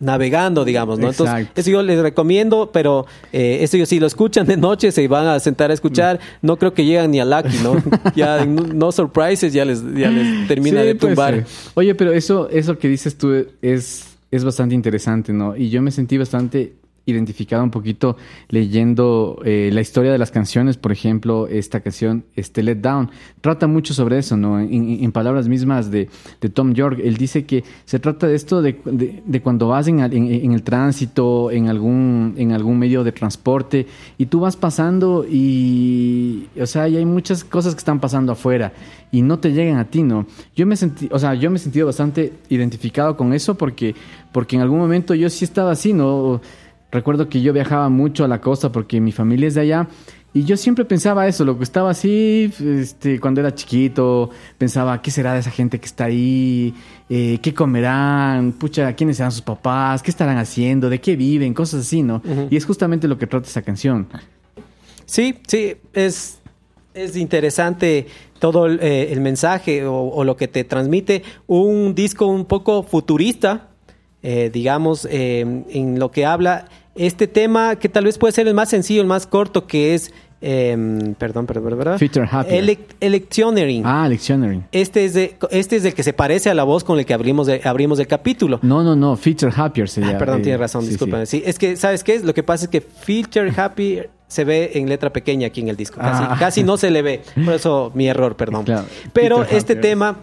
[0.00, 1.10] navegando, digamos, ¿no?
[1.10, 1.60] Entonces, Exacto.
[1.60, 5.26] eso yo les recomiendo, pero eh, eso yo, si lo escuchan de noche, se van
[5.26, 7.76] a sentar a escuchar, no creo que llegan ni a Lucky, ¿no?
[8.16, 11.44] ya no, no surprises, ya les, ya les termina Sí, de tumbar.
[11.74, 15.56] Oye, pero eso, eso que dices tú es, es bastante interesante, ¿no?
[15.56, 16.72] Y yo me sentí bastante
[17.06, 18.16] identificado un poquito
[18.48, 23.66] leyendo eh, la historia de las canciones, por ejemplo, esta canción, este Let Down, trata
[23.66, 24.60] mucho sobre eso, ¿no?
[24.60, 26.08] En, palabras mismas de,
[26.54, 30.00] Tom York, él dice que se trata de esto de, de- de cuando vas en,
[30.00, 33.86] el tránsito, en algún, en algún medio de transporte,
[34.18, 38.72] y tú vas pasando y, o sea, hay muchas cosas que están pasando afuera
[39.12, 40.26] y no te llegan a ti, ¿no?
[40.54, 43.94] Yo me sentí, o sea, yo me he sentido bastante identificado con eso porque,
[44.32, 46.40] porque en algún momento yo sí estaba así, ¿no?
[46.92, 49.88] Recuerdo que yo viajaba mucho a la costa porque mi familia es de allá
[50.32, 55.10] y yo siempre pensaba eso, lo que estaba así, este, cuando era chiquito, pensaba, ¿qué
[55.10, 56.72] será de esa gente que está ahí?
[57.08, 58.52] Eh, ¿Qué comerán?
[58.52, 60.02] Pucha, ¿quiénes serán sus papás?
[60.02, 60.88] ¿Qué estarán haciendo?
[60.88, 61.52] ¿De qué viven?
[61.52, 62.22] Cosas así, ¿no?
[62.48, 64.06] Y es justamente lo que trata esa canción.
[65.04, 66.38] Sí, sí, es,
[66.94, 68.06] es interesante
[68.38, 72.84] todo el, eh, el mensaje o, o lo que te transmite un disco un poco
[72.84, 73.70] futurista,
[74.22, 76.66] eh, digamos, eh, en lo que habla
[77.06, 80.12] este tema que tal vez puede ser el más sencillo, el más corto, que es,
[80.42, 81.98] eh, perdón, perdón, perdón.
[81.98, 82.64] Future Happier.
[82.64, 83.82] Elec- Electioneering.
[83.86, 84.62] Ah, Lectionary.
[84.72, 87.14] Este es, de, este es el que se parece a la voz con el que
[87.14, 88.58] abrimos, de- abrimos el capítulo.
[88.62, 90.96] No, no, no, Feature Happier se Ah, perdón, Eh, tienes razón, sí.
[91.26, 91.42] Sí.
[91.44, 92.20] es que, ¿sabes qué?
[92.20, 95.76] Lo que pasa es que Filter Happy se ve en letra pequeña aquí en el
[95.76, 95.98] disco.
[96.00, 96.36] Casi, Ah.
[96.38, 97.22] casi no se le ve.
[97.44, 98.64] Por eso mi error, perdón.
[98.64, 98.86] Claro.
[99.12, 99.80] Pero este Happier.
[99.80, 100.16] tema,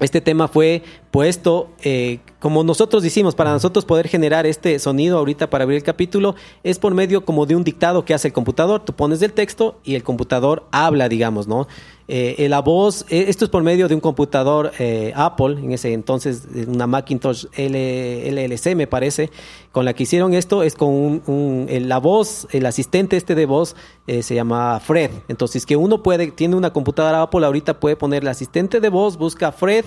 [0.00, 5.50] este tema fue puesto eh, como nosotros hicimos, para nosotros poder generar este sonido ahorita
[5.50, 6.34] para abrir el capítulo,
[6.64, 8.80] es por medio como de un dictado que hace el computador.
[8.84, 11.68] Tú pones el texto y el computador habla, digamos, ¿no?
[12.08, 15.70] Eh, eh, la voz, eh, esto es por medio de un computador eh, Apple, en
[15.70, 19.30] ese entonces, una Macintosh L- LLC, me parece,
[19.70, 23.46] con la que hicieron esto, es con un, un- la voz, el asistente este de
[23.46, 23.76] voz
[24.08, 25.10] eh, se llama Fred.
[25.28, 29.16] Entonces, que uno puede, tiene una computadora Apple, ahorita puede poner el asistente de voz,
[29.16, 29.84] busca Fred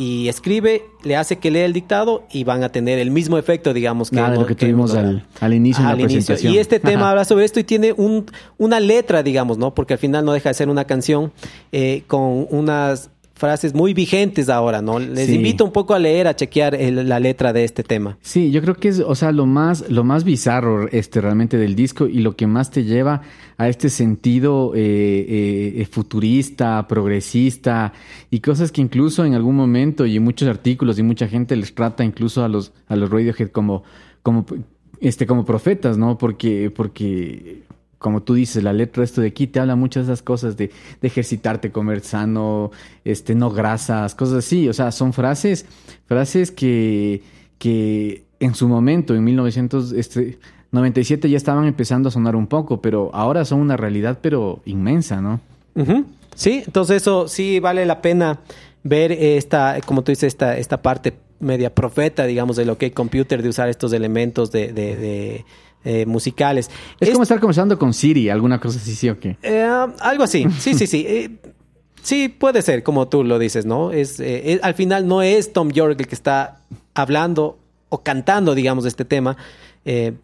[0.00, 3.74] y escribe, le hace que lea el dictado y van a tener el mismo efecto,
[3.74, 4.12] digamos.
[4.12, 6.06] Nada de hemos- lo que tuvimos al- inicio en la inicio.
[6.06, 6.54] presentación.
[6.54, 7.10] Y este tema Ajá.
[7.10, 8.24] habla sobre esto y tiene un,
[8.58, 9.74] una letra, digamos, ¿no?
[9.74, 11.32] Porque al final no deja de ser una canción
[11.72, 14.98] eh, con unas frases muy vigentes ahora, ¿no?
[14.98, 15.36] Les Sí.
[15.36, 18.18] invito un poco a leer, a chequear el- la letra de este tema.
[18.20, 21.74] Sí, yo creo que es, o sea, lo más, lo más bizarro este realmente del
[21.74, 23.22] disco y lo que más te lleva
[23.56, 27.92] a este sentido eh, eh, eh, futurista, progresista
[28.30, 31.74] y cosas que incluso en algún momento y en muchos artículos y mucha gente les
[31.74, 33.82] trata incluso a los a los Radiohead como
[34.22, 34.44] como
[35.00, 36.18] este como profetas, ¿no?
[36.18, 37.62] Porque porque
[37.98, 40.70] como tú dices, la letra esto de aquí te habla muchas de esas cosas de,
[41.00, 42.70] de ejercitarte, comer sano,
[43.04, 44.68] este, no grasas, cosas así.
[44.68, 45.66] O sea, son frases,
[46.06, 47.22] frases que,
[47.58, 53.44] que en su momento, en 1997, ya estaban empezando a sonar un poco, pero ahora
[53.44, 55.40] son una realidad, pero inmensa, ¿no?
[56.34, 58.38] Sí, entonces eso sí vale la pena
[58.84, 62.90] ver esta, como tú dices, esta, esta parte media profeta, digamos, de lo que hay
[62.92, 65.44] computer, de usar estos elementos de, de- de,
[65.84, 66.70] eh, musicales.
[67.00, 69.36] Es Es- como estar conversando con Siri, alguna cosa así, ¿sí o qué?
[69.42, 69.68] Eh,
[70.00, 71.04] algo así, sí, sí, sí.
[71.08, 71.30] Eh,
[72.02, 73.92] sí, puede ser, como tú lo dices, ¿no?
[73.92, 76.62] Es, es- al final no es Tom York el que está
[76.94, 77.58] hablando
[77.88, 79.36] o cantando, digamos, de este tema.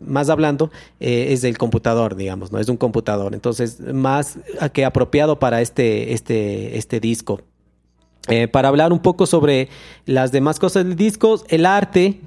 [0.01, 2.59] más hablando, es del computador, digamos, ¿no?
[2.59, 3.33] Es un computador.
[3.33, 4.39] Entonces, más
[4.75, 7.41] que apropiado para este, este, este disco.
[8.53, 9.69] Para hablar un poco sobre
[10.05, 12.21] las demás cosas del disco, el arte,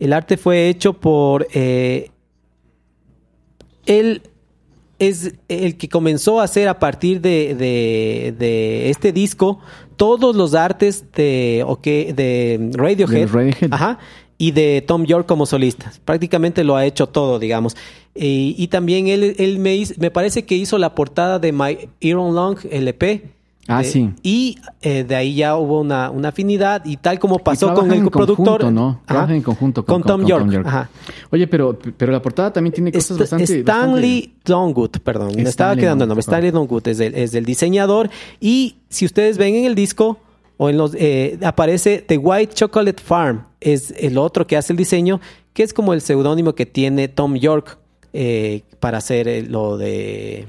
[0.00, 2.09] el arte fue hecho por eh,
[3.86, 4.22] él
[4.98, 9.58] es el que comenzó a hacer a partir de, de- de este disco
[9.96, 11.64] todos los artes de,
[12.14, 13.72] de Radiohead, De Radiohead.
[13.72, 13.98] Ajá,
[14.36, 15.92] y de Tom York como solista.
[16.04, 17.76] Prácticamente lo ha hecho todo, digamos.
[18.14, 21.88] Y, y también él, él me, hizo- me parece que hizo la portada de My
[22.00, 23.22] Iron Long LP.
[23.72, 24.10] Ah, Eh, sí.
[24.22, 27.98] Y eh, de ahí ya hubo una, una afinidad y tal como pasó con el
[27.98, 28.36] en productor.
[28.60, 29.00] conjunto, ¿no?
[29.06, 30.42] Trabajan en conjunto con- con, Tom, con York.
[30.42, 30.66] Tom York.
[30.66, 30.90] Ajá.
[31.30, 33.58] Oye, pero, pero la portada también tiene cosas St- bastante...
[33.60, 36.20] Stanley Longwood, perdón, me estaba quedando el nombre.
[36.20, 38.10] Stanley Longwood es el, es el diseñador.
[38.40, 40.18] Y si ustedes ven en el disco
[40.56, 44.76] o en los eh, aparece The White Chocolate Farm, es el otro que hace el
[44.76, 45.20] diseño,
[45.52, 47.78] que es como el seudónimo que tiene Tom York
[48.12, 50.48] eh, para hacer eh, lo de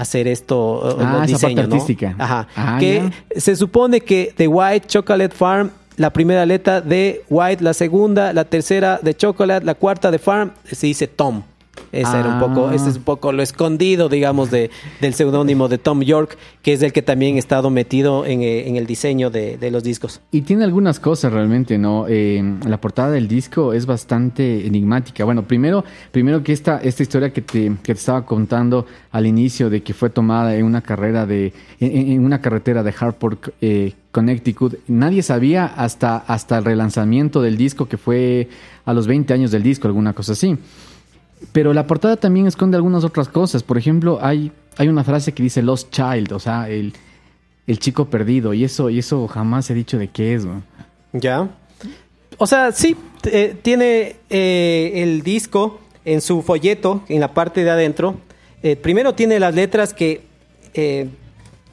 [0.00, 1.74] hacer esto, Ah, esa diseño, parte ¿no?
[1.74, 2.14] artística.
[2.18, 2.48] Ajá.
[2.56, 7.74] Ah, que se supone que The White Chocolate Farm, la primera letra de White, la
[7.74, 11.42] segunda, la tercera de Chocolate, la cuarta de Farm, se dice Tom.
[11.92, 12.74] Ese era un poco, Ah.
[12.74, 16.82] ese es un poco lo escondido, digamos, de, del seudónimo de Tom York, que es
[16.82, 20.20] el que también ha estado metido en, eh, el diseño de, los discos.
[20.30, 22.06] Y tiene algunas cosas realmente, ¿no?
[22.08, 25.24] Eh, la portada del disco es bastante enigmática.
[25.24, 29.68] Bueno, primero, primero que esta, esta historia que te, que te estaba contando al inicio
[29.70, 34.74] de que fue tomada en una carrera de, en una carretera de Hartford, eh, Connecticut,
[34.88, 38.48] nadie sabía hasta, hasta el relanzamiento del disco que fue
[38.84, 40.56] a los 20 años del disco, alguna cosa así.
[41.52, 43.62] Pero la portada también esconde algunas otras cosas.
[43.62, 46.92] Por ejemplo, hay, hay una frase que dice Lost Child, o sea, el,
[47.66, 48.52] el chico perdido.
[48.54, 50.46] Y eso, y eso jamás he dicho de qué es.
[51.12, 51.48] ¿Ya?
[52.38, 57.70] O sea, sí, eh, tiene eh, el disco en su folleto, en la parte de
[57.70, 58.16] adentro.
[58.62, 60.22] Eh, primero tiene las letras que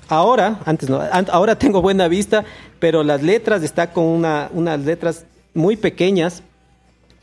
[0.09, 1.01] ahora, antes no,
[1.31, 2.43] ahora tengo buena vista,
[2.79, 6.43] pero las letras está con una, unas letras muy pequeñas.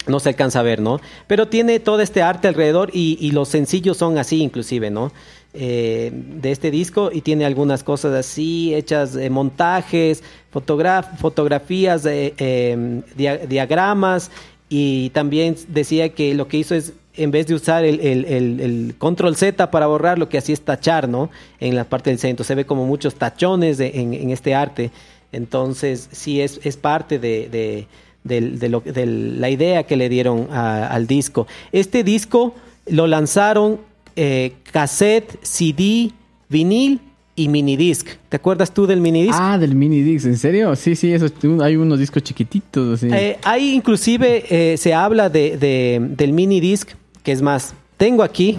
[0.06, 1.00] No se alcanza a ver, ¿no?
[1.26, 5.12] Pero tiene todo este arte alrededor y, y los sencillos son así, inclusive, ¿no?
[5.56, 14.30] Eh, de este disco y tiene algunas cosas así, hechas montajes, fotogra- fotografías, dia- diagramas
[14.68, 18.60] y también decía que lo que hizo es, en vez de usar el, el- el-
[18.60, 21.30] el control Z para borrar, lo que hacía es tachar, ¿no?
[21.60, 22.44] En la parte del centro.
[22.44, 24.90] Se ve como muchos tachones de- en, este arte.
[25.30, 27.86] Entonces, sí, es, es parte de-
[28.24, 31.46] del- de lo- de la idea que le dieron a- al disco.
[31.72, 32.54] Este disco
[32.86, 33.78] lo lanzaron
[34.16, 36.10] eh, cassette, CD,
[36.48, 37.00] vinil
[37.36, 38.06] y minidisc.
[38.28, 39.34] ¿Te acuerdas tú del minidisc?
[39.36, 40.76] Ah, del mini disc, ¿en serio?
[40.76, 41.26] Sí, sí, eso,
[41.62, 43.02] hay unos discos chiquititos.
[43.02, 43.08] Así.
[43.12, 46.90] Eh, ahí inclusive eh, se habla de, de- del mini disc,
[47.24, 48.56] que es más, tengo aquí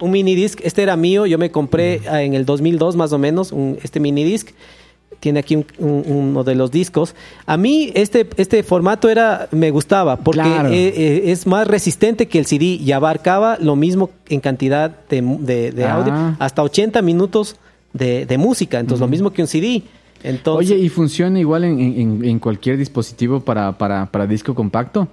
[0.00, 3.52] un mini disc, este era mío, yo me compré en el 2002 más o menos,
[3.52, 4.48] un- este mini disc.
[5.20, 7.14] Tiene aquí un- un- uno de los discos.
[7.46, 10.70] A mí este, este formato era me gustaba porque Claro.
[10.70, 15.20] eh, eh, es más resistente que el CD y abarcaba lo mismo en cantidad de,
[15.22, 15.94] mu- de- de Ah.
[15.96, 17.56] audio, hasta 80 minutos
[17.92, 19.82] de, de música, entonces lo mismo que un CD.
[20.22, 25.08] Entonces, Oye, ¿y funciona igual en, en- en cualquier dispositivo para, para, para disco compacto?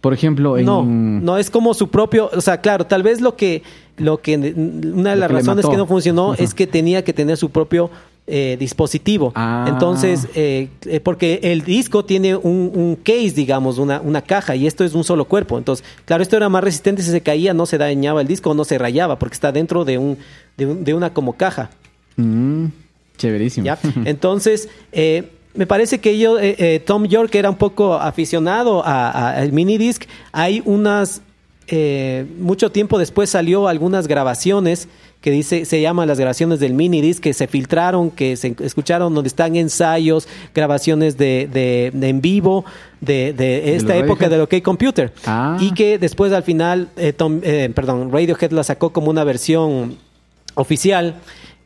[0.00, 0.64] Por ejemplo, en...
[0.64, 3.62] No, no es como su propio, o sea, claro, tal vez lo que,
[3.98, 7.36] lo que, una de Lo las razones que no funcionó es que tenía que tener
[7.36, 7.90] su propio
[8.30, 9.32] eh, dispositivo.
[9.34, 9.66] Ah.
[9.68, 14.66] Entonces, eh, eh, porque el disco tiene un, un case, digamos, una, una caja, y
[14.66, 15.58] esto es un solo cuerpo.
[15.58, 18.64] Entonces, claro, esto era más resistente, si se caía no se dañaba el disco, no
[18.64, 20.16] se rayaba, porque está dentro de un,
[20.56, 21.70] de, un- de una como caja.
[22.16, 22.66] Mm,
[23.18, 23.66] chéverísimo.
[23.66, 23.78] ¿ya?
[24.04, 29.52] Entonces, eh, me parece que yo, eh, eh, Tom York era un poco aficionado al
[29.52, 30.04] mini disc.
[30.32, 31.22] Hay unas,
[31.66, 34.88] eh, mucho tiempo después salió algunas grabaciones
[35.20, 39.14] que dice, se llaman las grabaciones del mini disc, que se filtraron, que se escucharon,
[39.14, 42.64] donde están ensayos, grabaciones de, de- de en vivo,
[43.02, 45.12] de, de esta los época del OK Computer.
[45.26, 45.58] Ah.
[45.60, 49.98] Y que después al final, eh, Tom- eh, perdón, Radiohead la sacó como una versión
[50.54, 51.16] oficial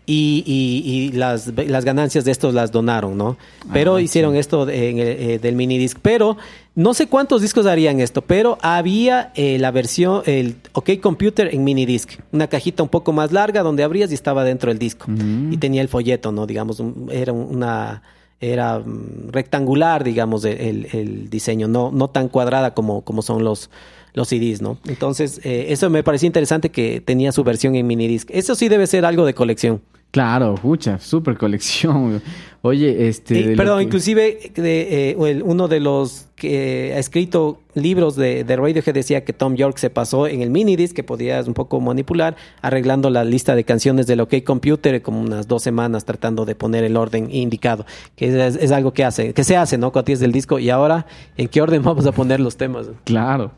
[0.07, 3.37] y, y- y las, las ganancias de estos las donaron, ¿no?
[3.73, 5.99] Pero Ah, hicieron esto en el, eh, del mini disc.
[6.03, 6.37] Pero
[6.75, 11.65] no sé cuántos discos harían esto, pero había eh, la versión, el OK Computer en
[11.65, 15.07] mini disc, una cajita un poco más larga donde abrías y estaba dentro del disco
[15.51, 16.47] y tenía el folleto, ¿no?
[16.47, 18.03] Digamos, un- era una
[18.41, 23.71] era mm, rectangular, digamos, el, el diseño, no, no tan cuadrada como, como son los,
[24.15, 24.79] los CDs, ¿no?
[24.87, 28.31] Entonces, eh, eso me parecía interesante que tenía su versión en minidisc.
[28.31, 29.83] Eso sí debe ser algo de colección.
[30.15, 32.23] Claro, pucha, super colección.
[32.63, 33.49] Oye, este...
[33.49, 38.57] De perdón, que- inclusive de, eh, uno de los que ha escrito libros de, de
[38.57, 42.37] Radiohead decía que Tom York se pasó en el minidisc, que podías un poco manipular,
[42.63, 46.85] arreglando la lista de canciones del OK Computer como unas dos semanas tratando de poner
[46.85, 47.85] el orden indicado,
[48.15, 49.91] que es, es algo que hace, que se hace, ¿no?
[49.91, 51.07] Cuando tienes del disco y ahora,
[51.37, 52.87] ¿en qué orden vamos a poner los temas?
[53.03, 53.51] Claro.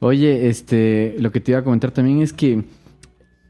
[0.00, 2.64] Oye, este, lo que te iba a comentar también es que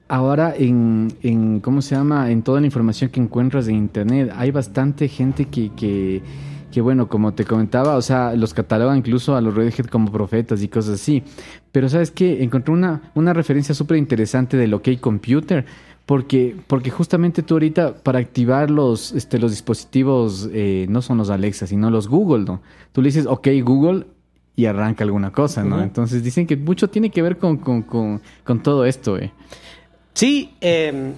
[0.09, 2.31] ahora en, en ¿cómo se llama?
[2.31, 6.23] En toda la información que encuentras en internet, hay bastante gente que, que,
[6.71, 10.63] que, bueno, como te comentaba, o sea, los catalogan incluso a los Radiohead como profetas
[10.63, 11.23] y cosas así.
[11.73, 12.43] Pero ¿sabes qué?
[12.43, 15.65] Encontré una, una referencia súper interesante del OK Computer.
[16.07, 21.31] Porque, porque justamente tú ahorita para activar los, este, los dispositivos, eh, no son los
[21.31, 22.61] Alexa, sino los Google, ¿no?
[22.93, 24.05] Tú le dices, ok Google,
[24.57, 25.83] y arranca alguna cosa, ¿no?
[25.83, 29.33] Entonces dicen que mucho tiene que ver con, con, con, con todo esto, eh.
[30.15, 31.13] Sí, eh,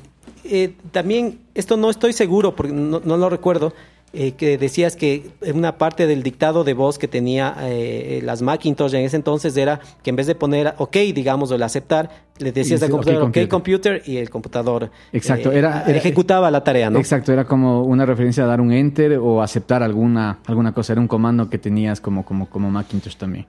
[0.44, 3.72] eh, también, esto no estoy seguro, porque no, no lo recuerdo,
[4.12, 8.94] eh, que decías que una parte del dictado de voz que tenía eh, las Macintosh
[8.94, 12.52] en ese entonces era que en vez de poner OK, digamos, o el aceptar, le
[12.52, 14.02] decías al computador OK, OK, computer.
[14.06, 16.98] y el computador Exacto, eh, era- era- ejecutaba la tarea, ¿no?
[16.98, 20.94] Exacto, era como una referencia a dar un enter o aceptar alguna, alguna cosa.
[20.94, 23.44] Era un comando que tenías como, como, como Macintosh también.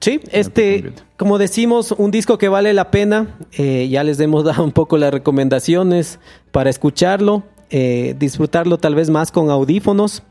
[0.00, 3.36] Sí, este, como decimos, un disco que vale la pena.
[3.52, 6.18] eh, ya les hemos dado un poco las recomendaciones
[6.52, 10.22] para escucharlo, eh, disfrutarlo tal vez más con audífonos,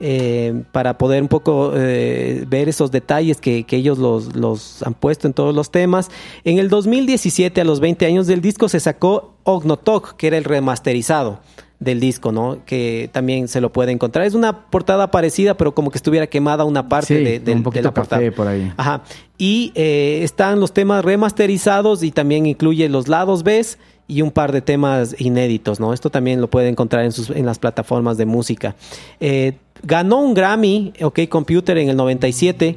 [0.00, 4.94] eh, para poder un poco eh, ver esos detalles que, que ellos los, los han
[4.94, 6.08] puesto en todos los temas.
[6.44, 10.44] En el 2017, a los 20 años del disco, se sacó Ognotok, que era el
[10.44, 11.40] remasterizado
[11.80, 12.58] del disco, ¿no?
[12.66, 14.26] Que también se lo puede encontrar.
[14.26, 17.58] Es una portada parecida, pero como que estuviera quemada una parte Sí, de, de- un
[17.58, 18.20] de poquito la portada.
[18.20, 18.72] café por ahí.
[18.76, 19.02] Ajá.
[19.38, 23.64] Y eh, están los temas remasterizados y también incluye los lados B
[24.08, 25.92] y un par de temas inéditos, ¿no?
[25.92, 28.74] Esto también lo puede encontrar en, sus, en las plataformas de música.
[29.20, 29.52] Eh,
[29.84, 32.76] ganó un Grammy, OK Computer, en el 97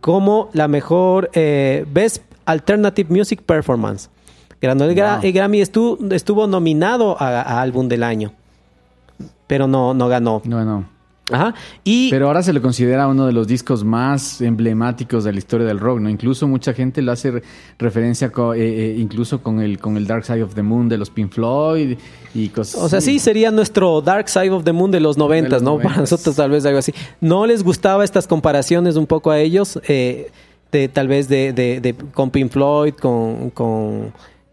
[0.00, 4.08] como la mejor eh, Best Alternative Music Performance.
[4.62, 5.24] Ganó el, gra- Wow.
[5.26, 8.32] el Grammy, estuvo, estuvo nominado a, a Álbum del Año,
[9.46, 10.40] pero no, no ganó.
[10.44, 10.90] No, no.
[11.30, 11.54] Ajá.
[11.84, 15.66] Y Pero ahora se le considera uno de los discos más emblemáticos de la historia
[15.66, 16.10] del rock, ¿no?
[16.10, 17.42] Incluso mucha gente lo hace re-
[17.78, 21.10] referencia eh, eh, incluso con el, con el Dark Side of the Moon de los
[21.10, 21.96] Pink Floyd
[22.34, 23.18] y cosas O sea, sí así.
[23.20, 25.78] sería nuestro Dark Side of the Moon de los noventas, ¿no?
[25.78, 26.92] Para nosotros tal vez algo así.
[27.20, 29.80] ¿No les gustaba estas comparaciones un poco a ellos?
[29.88, 30.30] Eh,
[30.72, 34.12] de tal vez de, de- de- con Pink Floyd, con, con,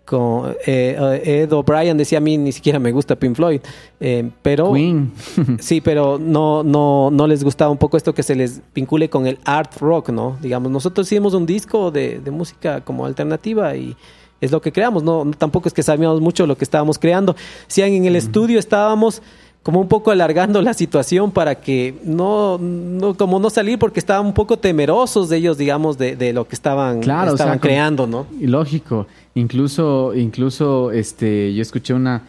[0.10, 3.62] con eh, eh, Ed O'Brien decía a mí ni siquiera me gusta Pink Floyd.
[4.00, 5.12] Eh, pero Queen.
[5.60, 9.28] Sí, pero no, no, no les gustaba un poco esto que se les vincule con
[9.28, 10.38] el art rock, ¿no?
[10.42, 13.96] Digamos, nosotros hicimos un disco de, de música como alternativa y
[14.42, 15.26] es lo que creamos, ¿no?
[15.26, 17.36] No- Tampoco es que sabíamos mucho lo que estábamos creando.
[17.68, 19.22] Si en el estudio estábamos
[19.64, 24.26] como un poco alargando la situación para que no, no como no salir porque estaban
[24.26, 27.60] un poco temerosos de ellos, digamos, de, de lo que estaban, Claro, o sea, estaban
[27.60, 28.26] creando, ¿no?
[28.40, 29.08] Y Lógico.
[29.36, 32.24] Incluso, incluso, este, yo escuché una,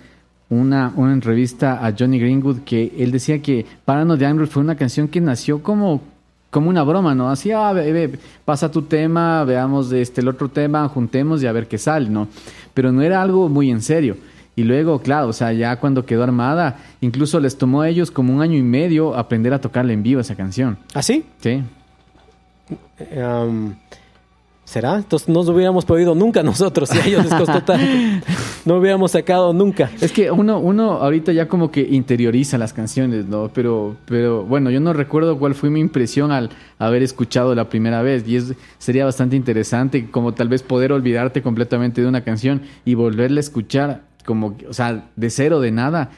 [0.49, 4.75] una, una entrevista a Johnny Greenwood que él decía que Parano de Android fue una
[4.75, 6.03] canción que nació como,
[6.51, 7.31] como una broma, ¿no?
[7.31, 11.69] Así, ah, ve, pasa tu tema, veamos este, el otro tema, juntemos y a ver
[11.69, 12.29] qué sale, ¿no?
[12.75, 14.17] Pero no era algo muy en serio.
[14.57, 18.35] Y luego, claro, o sea, ya cuando quedó armada, incluso les tomó a ellos como
[18.35, 20.77] un año y medio aprender a tocarla en vivo esa canción.
[20.95, 21.25] ¿Así?
[21.41, 21.63] Sí.
[23.17, 23.75] Um,
[24.71, 24.99] ¿Será?
[24.99, 27.85] Entonces no nos hubiéramos podido nunca nosotros si a ellos les costó tanto.
[28.65, 29.91] No hubiéramos sacado nunca.
[30.01, 33.51] Es que uno, uno ahorita ya como que interioriza las canciones, ¿no?
[33.53, 38.03] Pero, pero bueno, yo no recuerdo cuál fue mi impresión al haber escuchado la primera
[38.03, 38.29] vez.
[38.29, 42.95] Y es, sería bastante interesante como tal vez poder olvidarte completamente de una canción y
[42.95, 46.11] volverla a escuchar como, o sea, de cero, de nada.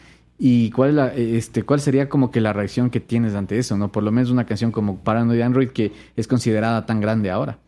[0.44, 3.92] ¿Y cuál, la- este, cuál sería como que la reacción que tienes ante eso, no?
[3.92, 7.58] Por lo menos una canción como Paranoid Android que es considerada tan grande ahora.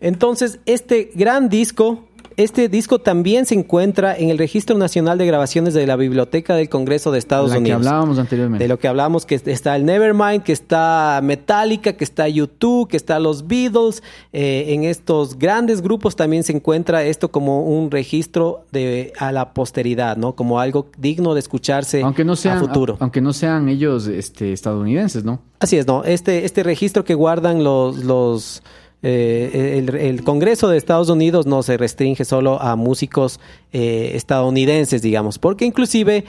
[0.00, 5.74] Entonces, este gran disco, este disco también se encuentra en el Registro Nacional de Grabaciones
[5.74, 7.86] de la Biblioteca del Congreso de Estados la que Unidos.
[7.86, 8.64] hablábamos anteriormente.
[8.64, 12.96] De lo que hablamos, que está el Nevermind, que está Metallica, que está U2, que
[12.96, 14.02] está los Beatles.
[14.32, 19.52] Eh, en estos grandes grupos también se encuentra esto como un registro de a la
[19.54, 20.34] posteridad, ¿no?
[20.34, 22.96] Como algo digno de escucharse aunque no sean, a futuro.
[23.00, 25.40] aunque no sean ellos este, estadounidenses, ¿no?
[25.60, 26.02] Así es, ¿no?
[26.04, 28.62] Este, este registro que guardan los, los
[29.02, 33.40] eh, el, el Congreso de Estados Unidos no se restringe solo a músicos
[33.72, 36.24] eh, estadounidenses, digamos, porque inclusive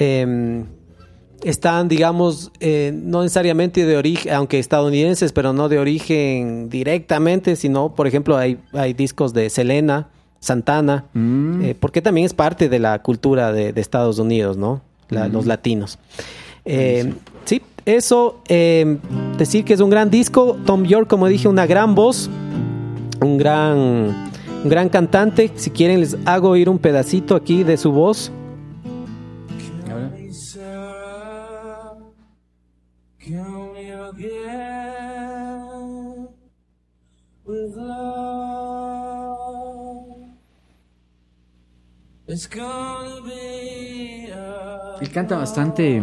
[0.00, 0.64] eh,
[1.42, 7.94] están, digamos, eh, no necesariamente de origen, aunque estadounidenses, pero no de origen directamente, sino,
[7.94, 10.08] por ejemplo, hay, hay discos de Selena,
[10.40, 11.70] Santana, Mm.
[11.80, 14.80] porque también es parte de la cultura de, de Estados Unidos, ¿no?
[15.10, 15.98] la- los latinos.
[17.44, 18.98] Sí, eso, eh,
[19.36, 20.56] decir que es un gran disco.
[20.64, 22.30] Tom York, como dije, una gran voz,
[23.20, 25.50] un gran, un gran cantante.
[25.56, 28.32] Si quieren, les hago oír un pedacito aquí de su voz.
[45.00, 46.02] Él canta bastante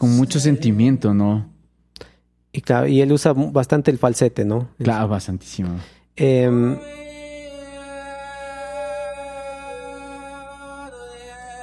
[0.00, 1.46] con mucho sentimiento, ¿no?
[2.52, 4.68] Y, claro, y él usa bastante el falsete, ¿no?
[4.82, 5.72] Claro, bastantísimo.
[6.16, 6.78] Em,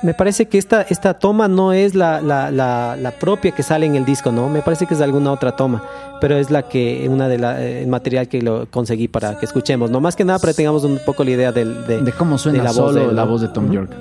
[0.04, 3.88] me parece que esta, esta toma no es la, la- la- la propia que sale
[3.88, 4.48] en el disco, ¿no?
[4.50, 5.82] Me parece que es de alguna otra toma,
[6.22, 9.46] pero es la que, una de la, eh, el material que lo conseguí para que
[9.48, 12.12] escuchemos, no más que nada para que tengamos un poco la idea del, de, De
[12.12, 13.72] cómo suena de la solo voz de la voz de Tom.
[13.72, 13.92] York.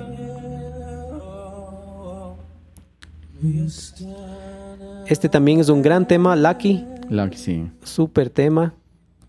[5.09, 6.83] Este también es un gran tema, Lucky,
[7.31, 7.65] que sí.
[7.83, 8.73] súper tema.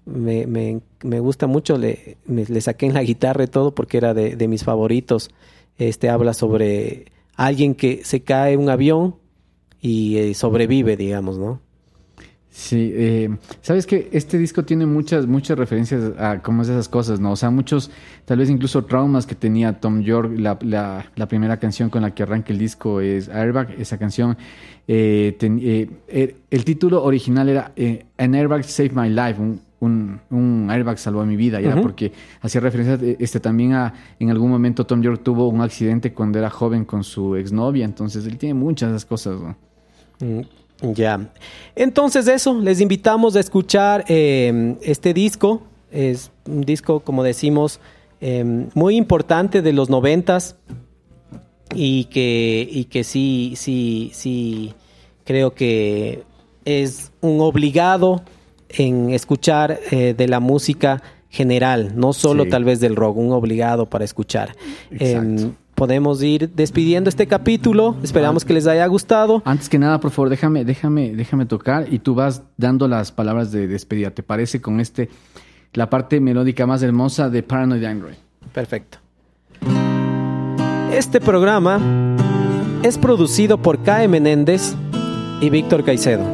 [0.05, 3.99] Me, me- me gusta mucho, le, me- le saqué en la guitarra y todo porque
[3.99, 5.31] era de, de mis favoritos.
[5.77, 7.07] Este habla sobre
[7.37, 9.17] alguien que se cae un avión
[9.81, 11.61] y eh, sobrevive, digamos, ¿no?
[12.61, 13.31] Sí, eh,
[13.63, 17.31] sabes que este disco tiene muchas, muchas referencias a cómo es esas cosas, ¿no?
[17.31, 17.89] O sea, muchos,
[18.25, 20.33] tal vez incluso traumas que tenía Tom York.
[20.37, 23.77] La, la- la primera canción con la que arranca el disco es Airbag.
[23.79, 24.37] Esa canción,
[24.89, 29.61] eh, ten- eh, eh, el título original era eh, An Airbag Saved My Life, un,
[29.79, 31.83] un, un airbag salvó mi vida, y era Ujú.
[31.85, 36.13] porque hacía referencia eh, este, también a, en algún momento Tom York tuvo un accidente
[36.13, 39.57] cuando era joven con su exnovia, entonces él tiene muchas de esas cosas, ¿no?
[40.83, 41.29] Ya.
[41.75, 45.63] Entonces eso, les invitamos a escuchar eh, este disco.
[45.91, 47.81] Es un disco, como decimos,
[48.21, 50.57] eh, muy importante de los noventas
[51.75, 54.75] y que, y que sí, sí, sí,
[55.25, 56.23] creo que
[56.65, 58.23] es un obligado
[58.69, 62.51] en escuchar eh, de la música general, no solo Sí.
[62.51, 64.55] tal vez del rock, un obligado para escuchar.
[64.91, 65.53] Exacto.
[65.79, 69.43] Em, podemos ir despidiendo este capítulo, esperamos que les haya gustado.
[69.45, 73.53] Antes que nada, por favor, déjame, déjame, déjame tocar y tú vas dando las palabras
[73.53, 74.11] de despedida.
[74.11, 75.09] ¿Te parece con este
[75.75, 78.15] la parte melódica más hermosa de Paranoid Android?
[78.53, 78.99] Perfecto.
[80.93, 81.81] Este programa
[82.83, 84.09] es producido por K.E.
[84.09, 84.75] Menéndez
[85.41, 86.25] y Víctor Caicedo.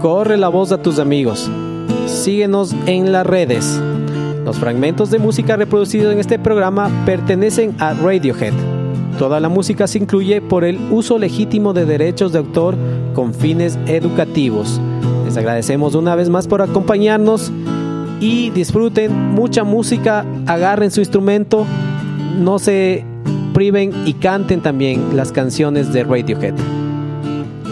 [0.00, 1.50] Corre la voz a tus amigos.
[2.06, 3.80] Síguenos en las redes.
[4.44, 8.54] Los fragmentos de música reproducidos en este programa pertenecen a Radiohead.
[9.18, 12.74] Toda la música se incluye por el uso legítimo de derechos de autor
[13.14, 14.80] con fines educativos.
[15.26, 17.52] Les agradecemos una vez más por acompañarnos
[18.20, 21.66] y disfruten mucha música, agarren su instrumento,
[22.38, 23.04] no se
[23.52, 26.54] priven y canten también las canciones de Radiohead.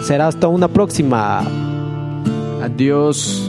[0.03, 1.43] Será hasta una próxima.
[2.61, 3.48] Adiós.